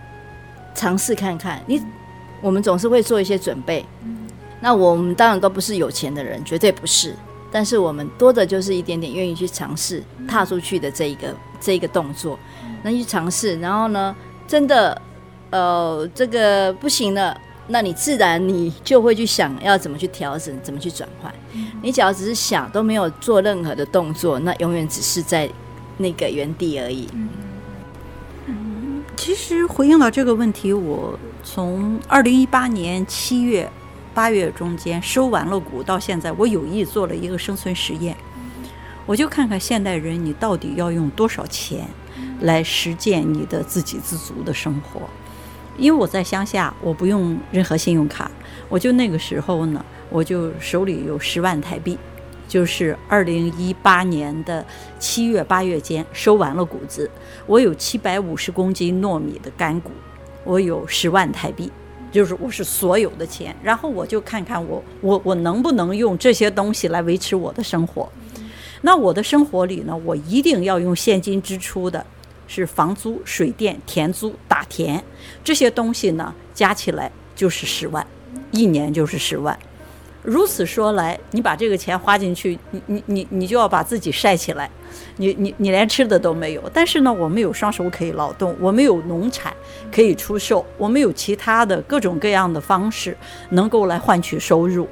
[0.75, 1.63] 尝试看看。
[1.65, 1.81] 你
[2.41, 3.85] 我们总是会做一些准备，
[4.59, 7.15] 那我们当然都不是有钱的人，绝对不是。
[7.49, 12.37] 但是我们多的就是一点点愿意去尝试踏出去的这一个这一个动作，
[12.83, 14.13] 那去尝试，然后呢，
[14.45, 15.01] 真的，
[15.51, 17.39] 呃，这个不行了。
[17.67, 21.33] 那你自然你就会去想要怎么去调整，怎么去转换。
[21.81, 25.49] 你只要只是想，都没有做任何的动作，那永远只是在
[25.97, 27.07] 那个原地而已。
[28.45, 33.69] 嗯，其实回应到这个问题，我从二零一八年七月、
[34.13, 38.17] 八月中间收完了股到现在，我有意做了一个生存实验，
[39.05, 41.87] 我就看看现代人你到底要用多少钱
[42.41, 45.01] 来实践你的自给自足的生活。
[45.77, 48.29] 因为我在乡下，我不用任何信用卡，
[48.69, 51.97] 我就那个时候呢，我就手里有十万台币，
[52.47, 54.63] 就是二零一八年的
[54.99, 57.09] 七月八月间收完了谷子，
[57.47, 59.91] 我有七百五十公斤糯米的干谷，
[60.43, 61.71] 我有十万台币，
[62.11, 68.07] 就是我是所有的钱，然后我就看看我我我能不能用这些东西来维持我的生活，
[68.81, 72.05] 那我的生活里呢，我一定要用现金支出的。
[72.53, 75.01] 是房租、水电、田租、打田
[75.41, 78.05] 这些东西呢，加起来就是十万，
[78.51, 79.57] 一年就是十万。
[80.21, 84.69] 如此说来，你把这个钱花进去，你你你你就要把自己晒起来，
[85.15, 86.61] 你你你连吃的都没有。
[86.73, 89.53] 但是呢，我们有双手可以劳动，我们有农产
[89.89, 93.15] 可以出售，我们有其他的各种各样的方式
[93.51, 94.87] 能够来换取收入。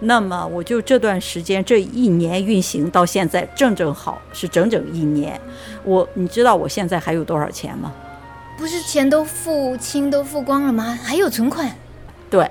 [0.00, 5.40] 那么我就这段时间这一年运行到现在，正正好是整整一年。
[5.84, 7.92] 我你知道我现在还有多少钱吗？
[8.58, 10.98] 不是钱都付清都付光了吗？
[11.02, 11.74] 还有存款？
[12.28, 12.50] 对，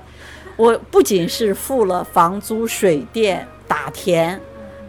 [0.55, 4.39] 我不仅是付了房租、水电、打田，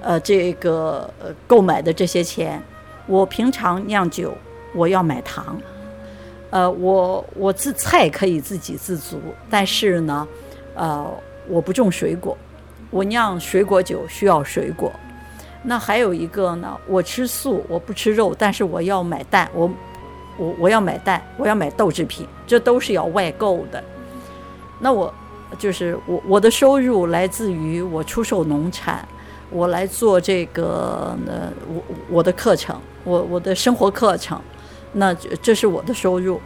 [0.00, 2.62] 呃，这个呃购买的这些钱，
[3.06, 4.34] 我平常酿酒
[4.74, 5.60] 我要买糖，
[6.50, 10.26] 呃，我我自菜可以自给自足，但是呢，
[10.74, 11.06] 呃，
[11.48, 12.36] 我不种水果。
[12.90, 14.92] 我酿水果酒需要水果，
[15.62, 19.70] 那还有一个呢，我吃素，我不吃肉，但是我要买蛋，我
[20.36, 23.82] 我我要买蛋，我要买豆制品，这都是要外购的。
[24.78, 25.12] 那我
[25.58, 29.06] 就是我我的收入来自于我出售农产，
[29.50, 34.40] 我来做这个呃我我的课程，我我的生活课程，
[34.92, 36.40] 那这是我的收入。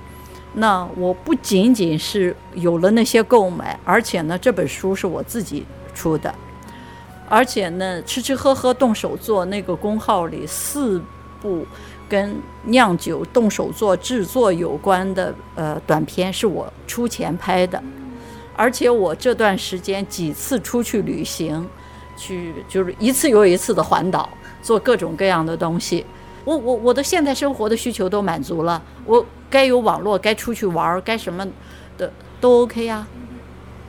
[0.54, 5.66] 那我不仅仅是有了那些购买，而且呢，这本书是我自己。
[5.90, 6.34] 出的，
[7.28, 11.00] 而且呢，吃吃喝喝动手做那个公号里四
[11.40, 11.66] 部
[12.08, 17.82] 跟酿酒动手做制作有关的呃短片，是我出钱拍的，
[18.56, 21.66] 而且我这段时间几次出去旅行，
[22.16, 24.28] 去就是一次又一次的环岛，
[24.60, 26.04] 做各种各样的东西。
[26.44, 31.46] 我我我的现代生活的需求都满足了，我该有网络，该出去玩，该什么
[31.96, 32.10] 的
[32.40, 33.06] 都 OK 呀。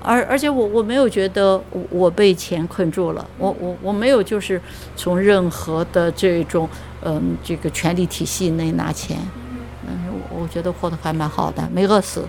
[0.03, 4.59] 而而且我我没有觉得我被钱困住了，我我我没有就是
[4.95, 6.67] 从任何的这种
[7.03, 9.17] 嗯这个权力体系内拿钱，
[9.87, 9.97] 嗯
[10.31, 12.25] 我我觉得活得还蛮好的，没饿死，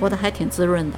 [0.00, 0.96] 活得还挺滋润的。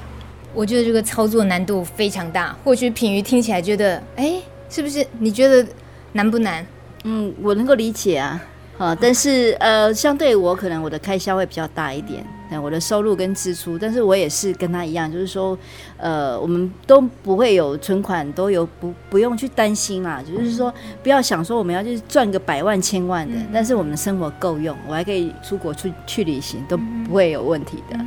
[0.55, 5.07] 我觉得这个操作难度非常大，或许品瑜听起来觉得，哎，是不是？
[5.19, 5.67] 你觉得
[6.13, 6.67] 难不难？
[7.05, 8.43] 嗯，我能够理解啊。
[8.79, 15.59] 啊，但是呃，相对我可能我的开销会比较大一点，那我的收入跟支出，但是我也是跟他一样，就是说，
[15.97, 20.73] 呃，我们都不会有存款，都有不不用去担心啦，就是说
[21.03, 27.99] 不要想说我们要去赚个百万千万的，但是我们的生活够用，我还可以出国出去旅行，都不会有问题的。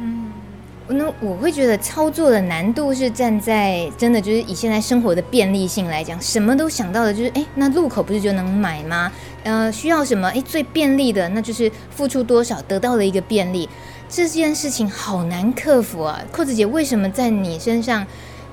[0.93, 9.11] 那我会觉得操作的难度是站在真的就是以现在生活的便利性来讲，什么都想到的就是哎，那路口不是就能买吗？
[9.43, 10.27] 呃，需要什么？
[10.29, 13.67] 哎，最便利的那就是付出多少得到了一个便利，
[14.09, 16.21] 这件事情好难克服啊！
[16.31, 18.05] 扣子姐，为什么在你身上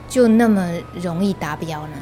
[0.08, 1.96] 就那么容易达标呢？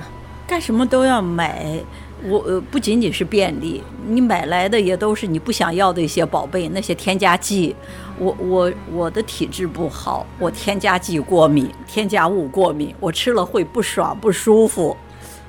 [0.46, 1.80] 干什么都要买。
[2.28, 7.74] 我呃不仅仅是便利，你买来的也都是你不想要的一些宝贝，那些添加剂。
[8.18, 14.96] 我我我的体质不好，我添加剂过敏，添加物过敏，我吃了会不爽不舒服，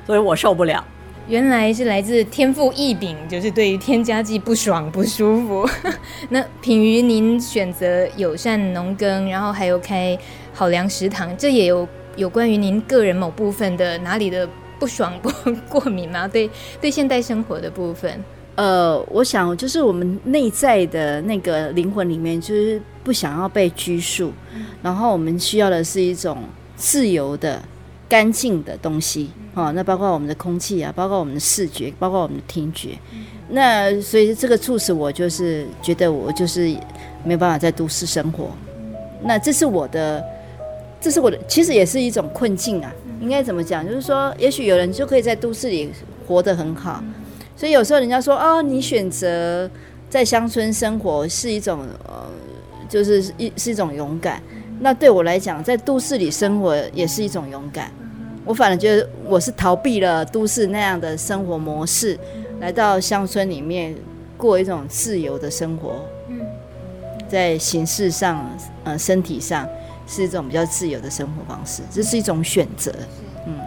[0.05, 0.84] 所以我受不了。
[1.28, 5.69] 原来是来自天赋异禀，就是对于添加剂不爽不舒服。
[6.30, 10.17] 那品妤，您选择友善农耕，然后还有开
[10.53, 14.47] 好粮食堂，这也有有关于您个人某部分的哪里的？
[14.80, 15.30] 不爽不
[15.67, 16.28] 过敏吗？
[16.28, 16.49] 对
[16.80, 18.23] 对，现代生活的部分，
[18.55, 26.38] 呃，我想就是我们内在的那个灵魂里面，就是不想要被拘束，嗯、然后我们需要的是一种
[26.75, 27.61] 自由的、
[28.07, 29.71] 干净的东西哦。
[29.71, 32.89] 那包括我们的空气啊，包括我们的视觉，包括我们的听觉。
[33.13, 36.67] 嗯、那所以这个促使我就是觉得我就是
[37.23, 38.51] 没有办法在都市生活。
[38.75, 40.23] 嗯、那这是我的，
[41.01, 42.91] 这是我的，其实也是一种困境啊。
[43.20, 43.88] 应该怎么讲？
[43.88, 45.91] 就是说，也许有人就可以在都市里
[46.28, 47.03] 活得很好，
[47.55, 49.70] 所以有时候人家说，哦，你选择
[50.09, 52.26] 在乡村生活是一种，呃，
[52.88, 54.41] 就是一是一种勇敢。
[54.80, 57.91] 那对我来讲，在都市里生活也是一种勇敢。
[58.45, 62.18] 我反而觉得我是逃避了都市那样的生活模式，
[62.59, 63.95] 来到乡村里面
[64.38, 65.95] 过一种自由的生活。
[66.30, 66.39] 嗯
[67.28, 68.49] 在形式上，
[68.86, 69.68] 呃，身体上。
[70.07, 72.91] 是一种比较自由的生活方式，这是一种选择。
[73.45, 73.59] 嗯，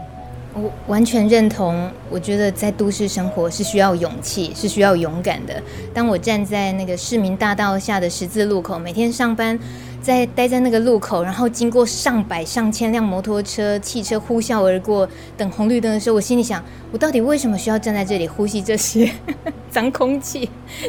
[0.55, 1.91] 我完全认同。
[2.11, 5.63] 我觉得在都市生活是需要勇气，是需要勇敢的。
[5.95, 9.59] 当我站在那个市民大道下的十字路口，每天上班。
[10.03, 19.11] 在待在那个路口，然后经过上百上千辆摩托车、汽车呼啸而过，等红绿灯的时候，我心里想：我到底为什么需要站在这里呼吸这些
[19.71, 20.49] 脏空气、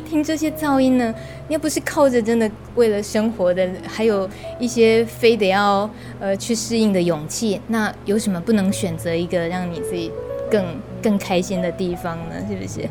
[0.09, 1.14] 听这些噪音呢？
[1.47, 4.28] 你要不是靠着真的为了生活的，还有
[4.59, 5.89] 一些非得要
[6.20, 10.12] 呃去适应的勇气，那有什么不能选择一个让你自己
[10.49, 10.66] 更
[11.01, 12.36] 更开心的地方呢？
[12.49, 12.89] 是不是？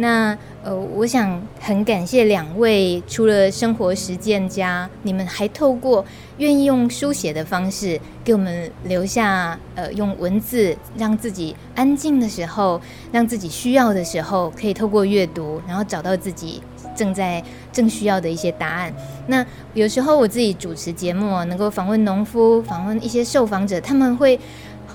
[0.00, 6.04] 那呃，我想很感谢两位，除了生活实践家，你们还透过
[6.36, 12.80] 愿意用书写的方式，给我们留下呃，用文字让自己安静的时候，
[13.10, 16.62] 让自己需要的时候，可以透过阅读，然后找到自己
[16.94, 17.42] 正在
[17.72, 18.94] 正需要的一些答案。
[19.26, 19.44] 那
[19.74, 24.38] 有时候我自己主持节目，能够访问农夫，访问一些受访者，他们会。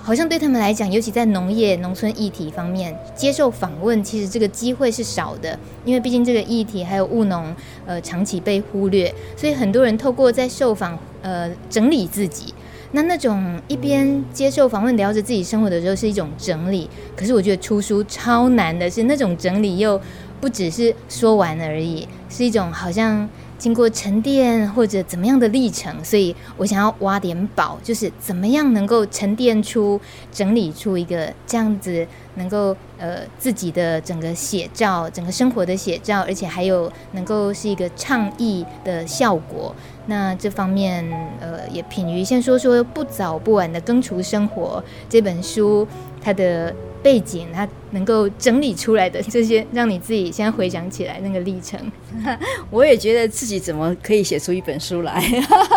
[0.06, 12.54] 好像对他们来讲，尤其在农业、农村议题方面接受访问，其实这个机会是少的，因为毕竟这个议题还有务农，呃，长期被忽略，所以很多人透过在受访，呃，整理自己。
[12.92, 20.00] 那那种一边接受访问聊着自己生活的时候是一种整理，可是我觉得出书超难的是那种整理又
[20.42, 23.30] 不只是说完而已，是一种好像。
[23.64, 29.98] 经过沉淀或者怎么样的历程，所以我想要挖点宝，就是怎么样能够沉淀出、
[30.34, 32.06] 整理出一个这样子
[32.36, 39.74] 能够呃自己的整个写照、整个生活的写照，而且还有能够是一个倡议的效果。
[40.06, 41.04] 那这方面
[41.40, 45.88] 呃也品瑜先说说《不早不晚的耕厨生活》这本书，
[46.22, 46.74] 它的。
[47.04, 51.78] 背景，它能够整理出来的这些，让你自己先回想起来那个历程，
[52.72, 55.22] 我也觉得自己怎么可以写出一本书来。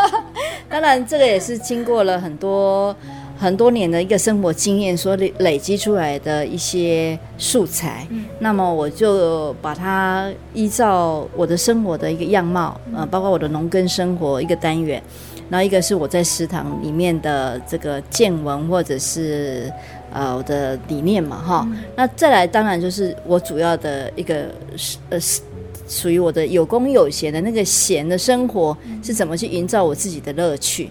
[0.71, 2.95] 当然，这个也是经过了很多
[3.39, 15.03] 很多年的一个生活经验所累累积出来的一些素材，嗯、那么我就把它依照我的生活的一个样貌，呃，包括我的农耕生活一个单元，
[15.51, 19.71] 然后一个是我在食堂里面的这个见闻或者是
[20.13, 25.43] 呃我的理念嘛，哈，嗯、那再来当然就是我主要的一个是呃是
[25.89, 30.91] 属于我的有工有闲的那个闲的生活是怎么去营造我自己的乐趣，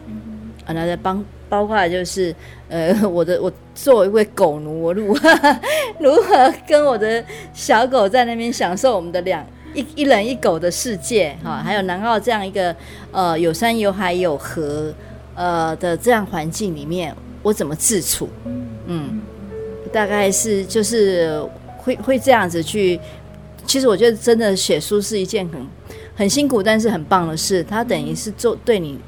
[0.65, 1.23] 啊，那在帮。
[1.47, 2.35] 包括就是，
[2.69, 5.29] 呃，我的我作为一位狗奴，我如何
[5.99, 9.45] 如何跟我的小狗在那边享受我们的两
[9.75, 12.75] 一一人一狗的世界哈，还有南澳这样一个
[13.11, 14.91] 呃有山有海有河
[15.35, 18.27] 呃的这样环境里面，我怎么自处？
[18.87, 19.21] 嗯，
[19.93, 21.39] 大概是就是
[21.77, 22.99] 会会这样子去。
[23.67, 25.67] 其实我觉得真的写书是一件很
[26.15, 27.63] 很辛苦，但是很棒的事。
[27.63, 28.99] 它等于是做对你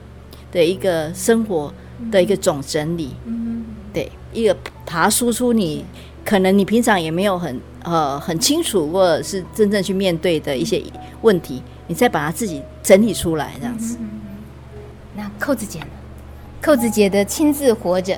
[0.58, 1.72] 的一个生活。
[2.12, 4.55] 的一个总整理，嗯，对，一个
[4.86, 5.84] 爬输出你
[6.24, 10.80] 可能你平常也没有很呃很清楚或者是真正去面对的一些
[11.24, 13.97] 问题，你再把它自己整理出来这样子。
[13.99, 14.08] 嗯、
[15.16, 15.88] 那扣子姐呢？
[16.62, 18.16] 扣子姐的亲自活着，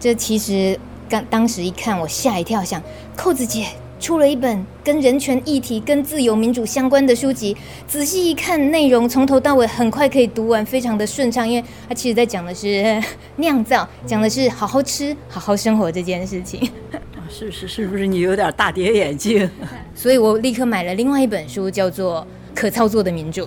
[0.00, 0.76] 这其实
[1.08, 2.82] 刚当时一看我吓一跳，想
[3.16, 3.68] 扣子姐。
[4.02, 11.48] 出了一本跟人权议题、跟自由民主相关的书籍，仔细一看，内容从头到尾很快可以读完，非常的顺畅。
[11.48, 13.00] 因为它其实在讲的是
[13.36, 16.68] 酿造，讲的是好好吃、好好生活这件事情。
[17.30, 19.48] 是是是不是你有点大跌眼镜？
[19.94, 22.20] 所以我立刻买了另外一本书，叫做
[22.54, 23.42] 《可操作的民主》。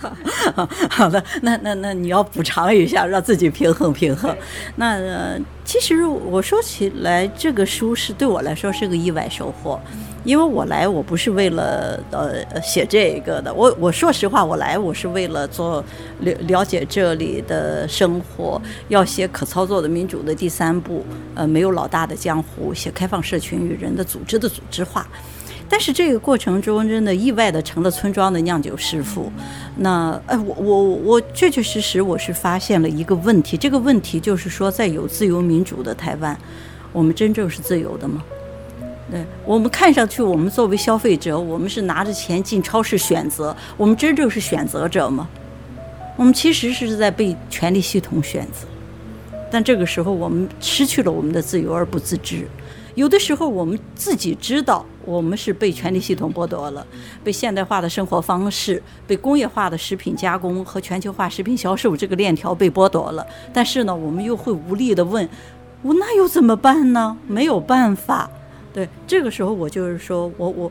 [0.90, 4.34] 好的，那那那你要补偿一下，让自己平衡平衡。
[4.76, 9.80] 那、呃、其实我说起来，这个书是对我来说是个意外收获，
[10.24, 15.82] 因为我来我不是为了呃写这个的，我我说实话，我来我是为了做
[16.20, 21.04] 了了解这里的生活，要写可操作的民主的第三部，
[21.34, 25.06] 呃，没有老大的江湖，写开放社群与人的组织的组织化。
[25.72, 29.30] 但是这个过程中，真的意外的成了村庄的酿酒师傅。
[29.76, 33.56] 那哎，我我我确确实实我是发现了一个问题。
[33.56, 36.36] 这个问题就是说，在有自由民主的台湾，
[36.92, 38.20] 我们真正是自由的吗？
[39.12, 45.28] 对，我们看上去，我们作为消费者，我们是拿着钱进超市选择，我们真正是选择者吗？
[46.16, 48.66] 我们其实是在被权力系统选择。
[49.50, 52.46] 但这个时候，我们失去了我们的自由而不自知。
[52.94, 54.84] 有的时候，我们自己知道。
[55.06, 56.86] 我们是被权力系统剥夺了，
[57.24, 63.26] 被现代化的生活方式、被工业化的食品加工和全球化食品销售这个链条被剥夺了。
[63.52, 65.28] 但是呢，我们又会无力地问：
[65.82, 67.16] 我那又怎么办呢？
[67.26, 68.30] 没有办法。
[68.72, 70.70] 对，这个时候我就是说我我。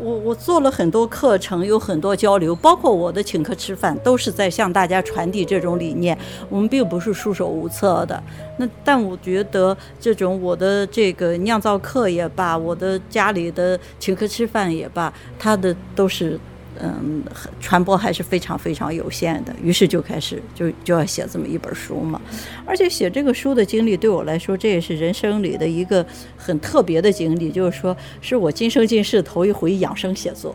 [0.00, 6.16] 我我做了很多课程，有很多交流，包括我的请客吃饭，都是在向大家传递这种理念。
[6.48, 8.22] 我们并不是束手无策的。
[8.56, 16.38] 那但我觉得，这种我的这个酿造课也罢，我的家里的请客吃饭也罢，他的都是。
[16.80, 17.22] 嗯，
[17.60, 22.20] 传播还是非常非常有限的，于是就开始就就要写这么一本书嘛。
[22.64, 26.04] 而且写这个书的经历对我来说，这也是人生里的一个
[26.36, 30.54] 很特别的经历，就是说是我今生今世头一回养生写作。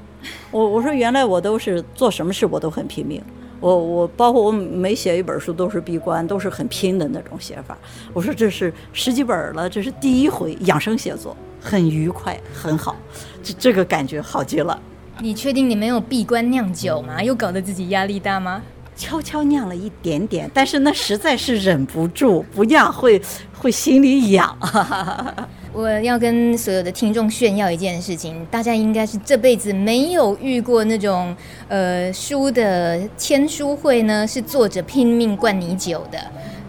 [0.52, 3.22] 我我说原来我都是做什么事我都很拼命，
[3.60, 7.78] 我我包括我每写一本书都是闭关，都是很拼的那种写法。
[8.14, 12.96] 我说这是十几本了，这是第一回养生写作，很愉快，很好，
[13.44, 14.80] 这这个感觉好极了。
[15.20, 17.22] 你确定你没有闭关酿酒吗？
[17.24, 18.62] 又搞得自己压力大吗？
[18.96, 23.20] 悄悄酿了一点点，但是那实在是忍不住，不酿会
[23.58, 24.56] 会心里痒。
[25.74, 31.36] 我要跟所有的听众炫耀一件事情，大家应该是这辈子没有遇过那种
[31.68, 36.20] 呃书的签书会呢，是作者拼命灌你酒的。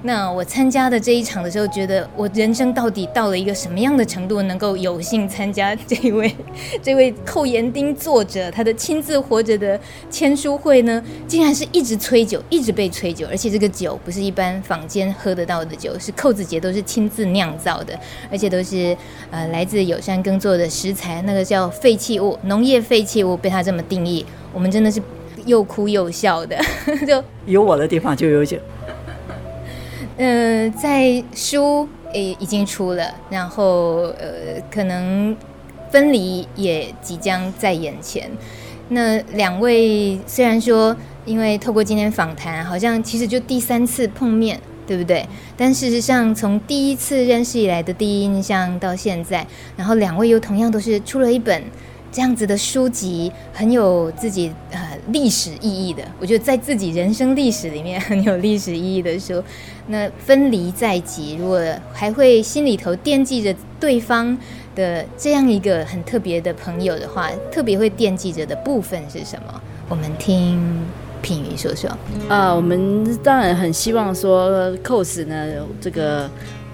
[0.07, 6.31] 那我参加的这一场的时候，觉得我人生到底到了一个什么样的程度，能够有幸参加这一位
[6.83, 9.81] 这位寇延丁作者他的亲自活着的
[10.11, 11.03] 签书会呢？
[11.27, 17.99] 竟然是一直催酒，一直被催酒，而且这个酒不是一般坊间喝得到的酒，是扣子姐都是亲自酿造的，
[18.31, 18.95] 而且都是
[19.31, 25.01] 呃来自友善耕作的食材，那个叫废弃物，农业废弃物被他这么定义，我们真的是
[25.47, 26.61] 又哭又笑的，
[27.09, 28.59] 就有我的地方就有酒。
[30.17, 35.37] 呃，在书诶已经出了，然后呃，可能
[35.91, 38.31] 分离也即将在眼前。
[38.91, 45.27] 那两位虽然说，因为透过今天访谈，好像其实就第三次碰面，对不对？
[45.57, 49.45] 但事实上，从第一次认识以来的第一印象到现在，
[49.77, 51.62] 然后两位又同样都是出了一本
[52.15, 59.43] 这样子的书籍很有自己呃历史意义的，我觉得在自己人生历史里面很有历史意义的书。
[59.89, 61.61] 那分离在即，如果
[61.93, 64.39] 还会心里头惦记着对方
[64.77, 69.61] 的这样一个很特别的朋友的话，特别会惦记着的部分是什么？
[69.89, 70.62] 我们听
[71.21, 71.91] 品妤说说。
[72.29, 76.31] 啊，我们当然很希望说 cos 呢这个。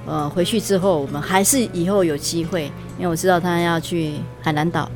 [0.07, 2.65] 呃，回去之后，我们还是以后有机会，
[2.99, 4.91] 因为我知道他要去海南岛。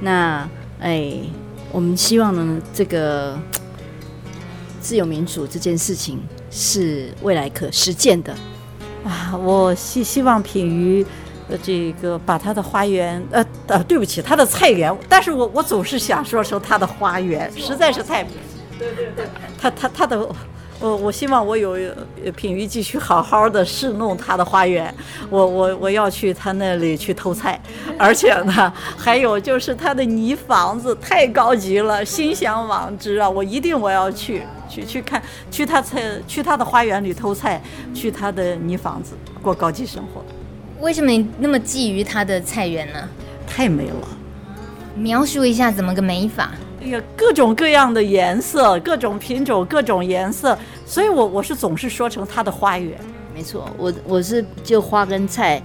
[0.00, 0.48] 那，
[0.80, 1.12] 哎，
[1.72, 3.38] 我们希望呢，这个
[4.80, 8.34] 自由民主这件事情是未来可实践的。
[9.04, 11.04] 啊，我希希望品瑜，
[11.48, 18.24] 呃，这个把他的花园，呃呃，对不起，他的菜园，但是我我总是想说说他的花园，实在是太，
[18.78, 19.26] 对对对，
[19.58, 20.28] 他他他的。
[20.78, 21.76] 我我希望我有
[22.36, 24.94] 品妤继续好好的侍弄他的花园，
[25.30, 27.58] 我我我要去他那里去偷菜，
[27.98, 33.28] 而且呢，还有就是他的泥房子太高级了，心向往之啊！
[33.28, 37.62] 我一定我要去去去看，去他菜，去他的花园里偷菜，
[37.94, 40.22] 去他的泥房子过高级生活。
[40.80, 43.08] 为什么你那么觊觎他的菜园呢？
[43.46, 44.08] 太美了，
[44.94, 46.50] 描述一下怎么个美法？
[47.16, 52.98] 各种各样的颜色，各种品种，各种颜色，所以我我是总是说成它的花园。
[53.34, 55.62] 没错，我我是就花跟菜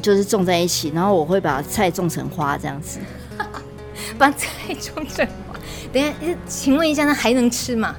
[0.00, 2.98] 就是种在一起，然后我会把菜种成花这样子，
[4.16, 4.48] 把菜
[4.80, 5.58] 种成花。
[5.92, 6.12] 等一下，
[6.46, 7.94] 请问一下，那还能吃吗？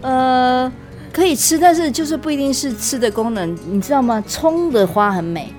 [0.00, 0.72] 呃，
[1.12, 4.22] 可以吃，但是就是不一定是吃的功能，你知道吗？
[4.28, 5.52] 葱的花很美，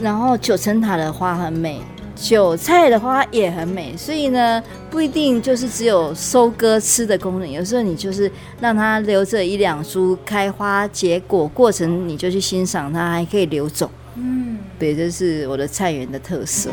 [0.00, 1.82] 然后九层塔的花很美。
[2.22, 7.50] 韭菜的花也很美，所以呢，不一定就是只有收割吃的功能。
[7.50, 13.90] 有时候你就是让它留着一两株开花结果过程，你就去欣赏它，还可以留种。
[14.14, 16.70] 嗯，对，这是我的菜园的特色。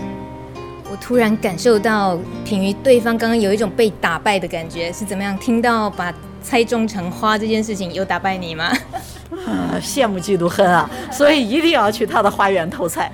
[0.92, 5.36] 我突然感受到品于对方刚刚有一种被打败的感觉，是怎么样？
[5.40, 8.72] 听到把菜种成花这件事情有打败你吗？
[9.48, 10.88] 啊，羡慕嫉妒恨啊！
[11.12, 13.12] 所以一定要去他的花园偷菜。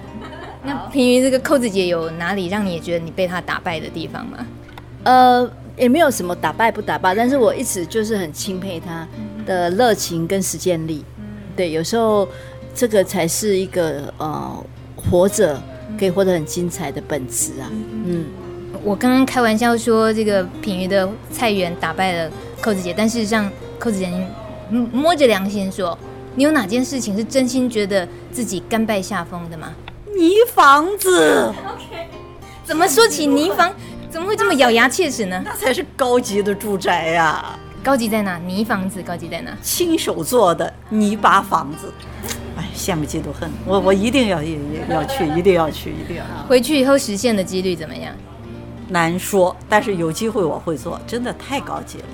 [0.66, 4.46] 那品妤这个扣子姐有哪里让你也觉得你被她打败的地方吗？
[5.04, 9.08] 呃，也没有什么打败不打败，但是我一直就是很钦佩她
[9.46, 11.06] 的热情跟实践力。
[11.56, 12.28] 对，有时候
[12.74, 15.62] 这个才是一个呃活着
[16.00, 17.70] 可以活得很精彩的本质啊。
[18.06, 18.26] 嗯，
[18.84, 24.10] 我刚刚开玩笑说这个品妤的菜园打败了扣子姐，但事实上扣子姐
[24.70, 25.98] 你摸着良心说，
[26.34, 29.72] 你有哪件事情是真心觉得自己甘拜下风的吗？
[30.16, 32.08] 泥房子，OK，
[32.64, 33.74] 怎么说起泥房，
[34.10, 35.42] 怎么会这么咬牙切齿呢？
[35.46, 37.60] 那才是高级的住宅呀！
[37.84, 38.38] 高级在哪？
[38.38, 39.52] 泥房子高级在哪？
[39.62, 41.92] 亲手做的泥巴房子，
[42.56, 43.52] 哎，羡慕嫉妒恨！
[43.66, 46.24] 我我一定要也也要去，一定要去，一定要。
[46.48, 48.14] 回去以后实现的几率怎么样？
[48.88, 52.06] 难说，但是有机会我会做，真的太高级了。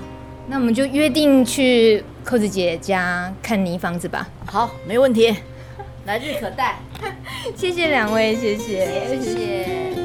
[0.48, 4.26] 那我们就约定去扣子姐家看泥房子吧。
[4.44, 5.34] 好，没问题。
[6.04, 6.76] 来日可待，
[7.54, 10.01] 谢谢两位，谢谢，谢谢。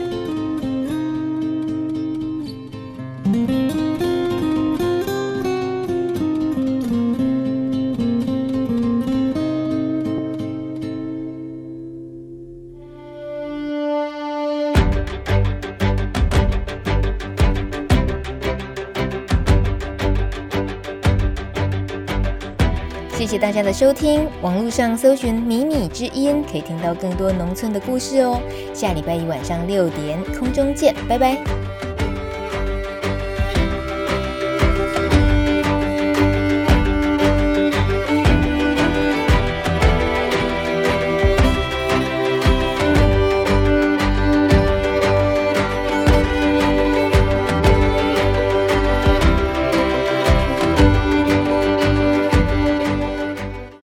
[23.57, 28.39] 家的收听，网络上搜寻“米米之音”，可以听到更多农村的故事哦。
[28.71, 31.66] 下礼拜一晚上六点，空中见，拜拜。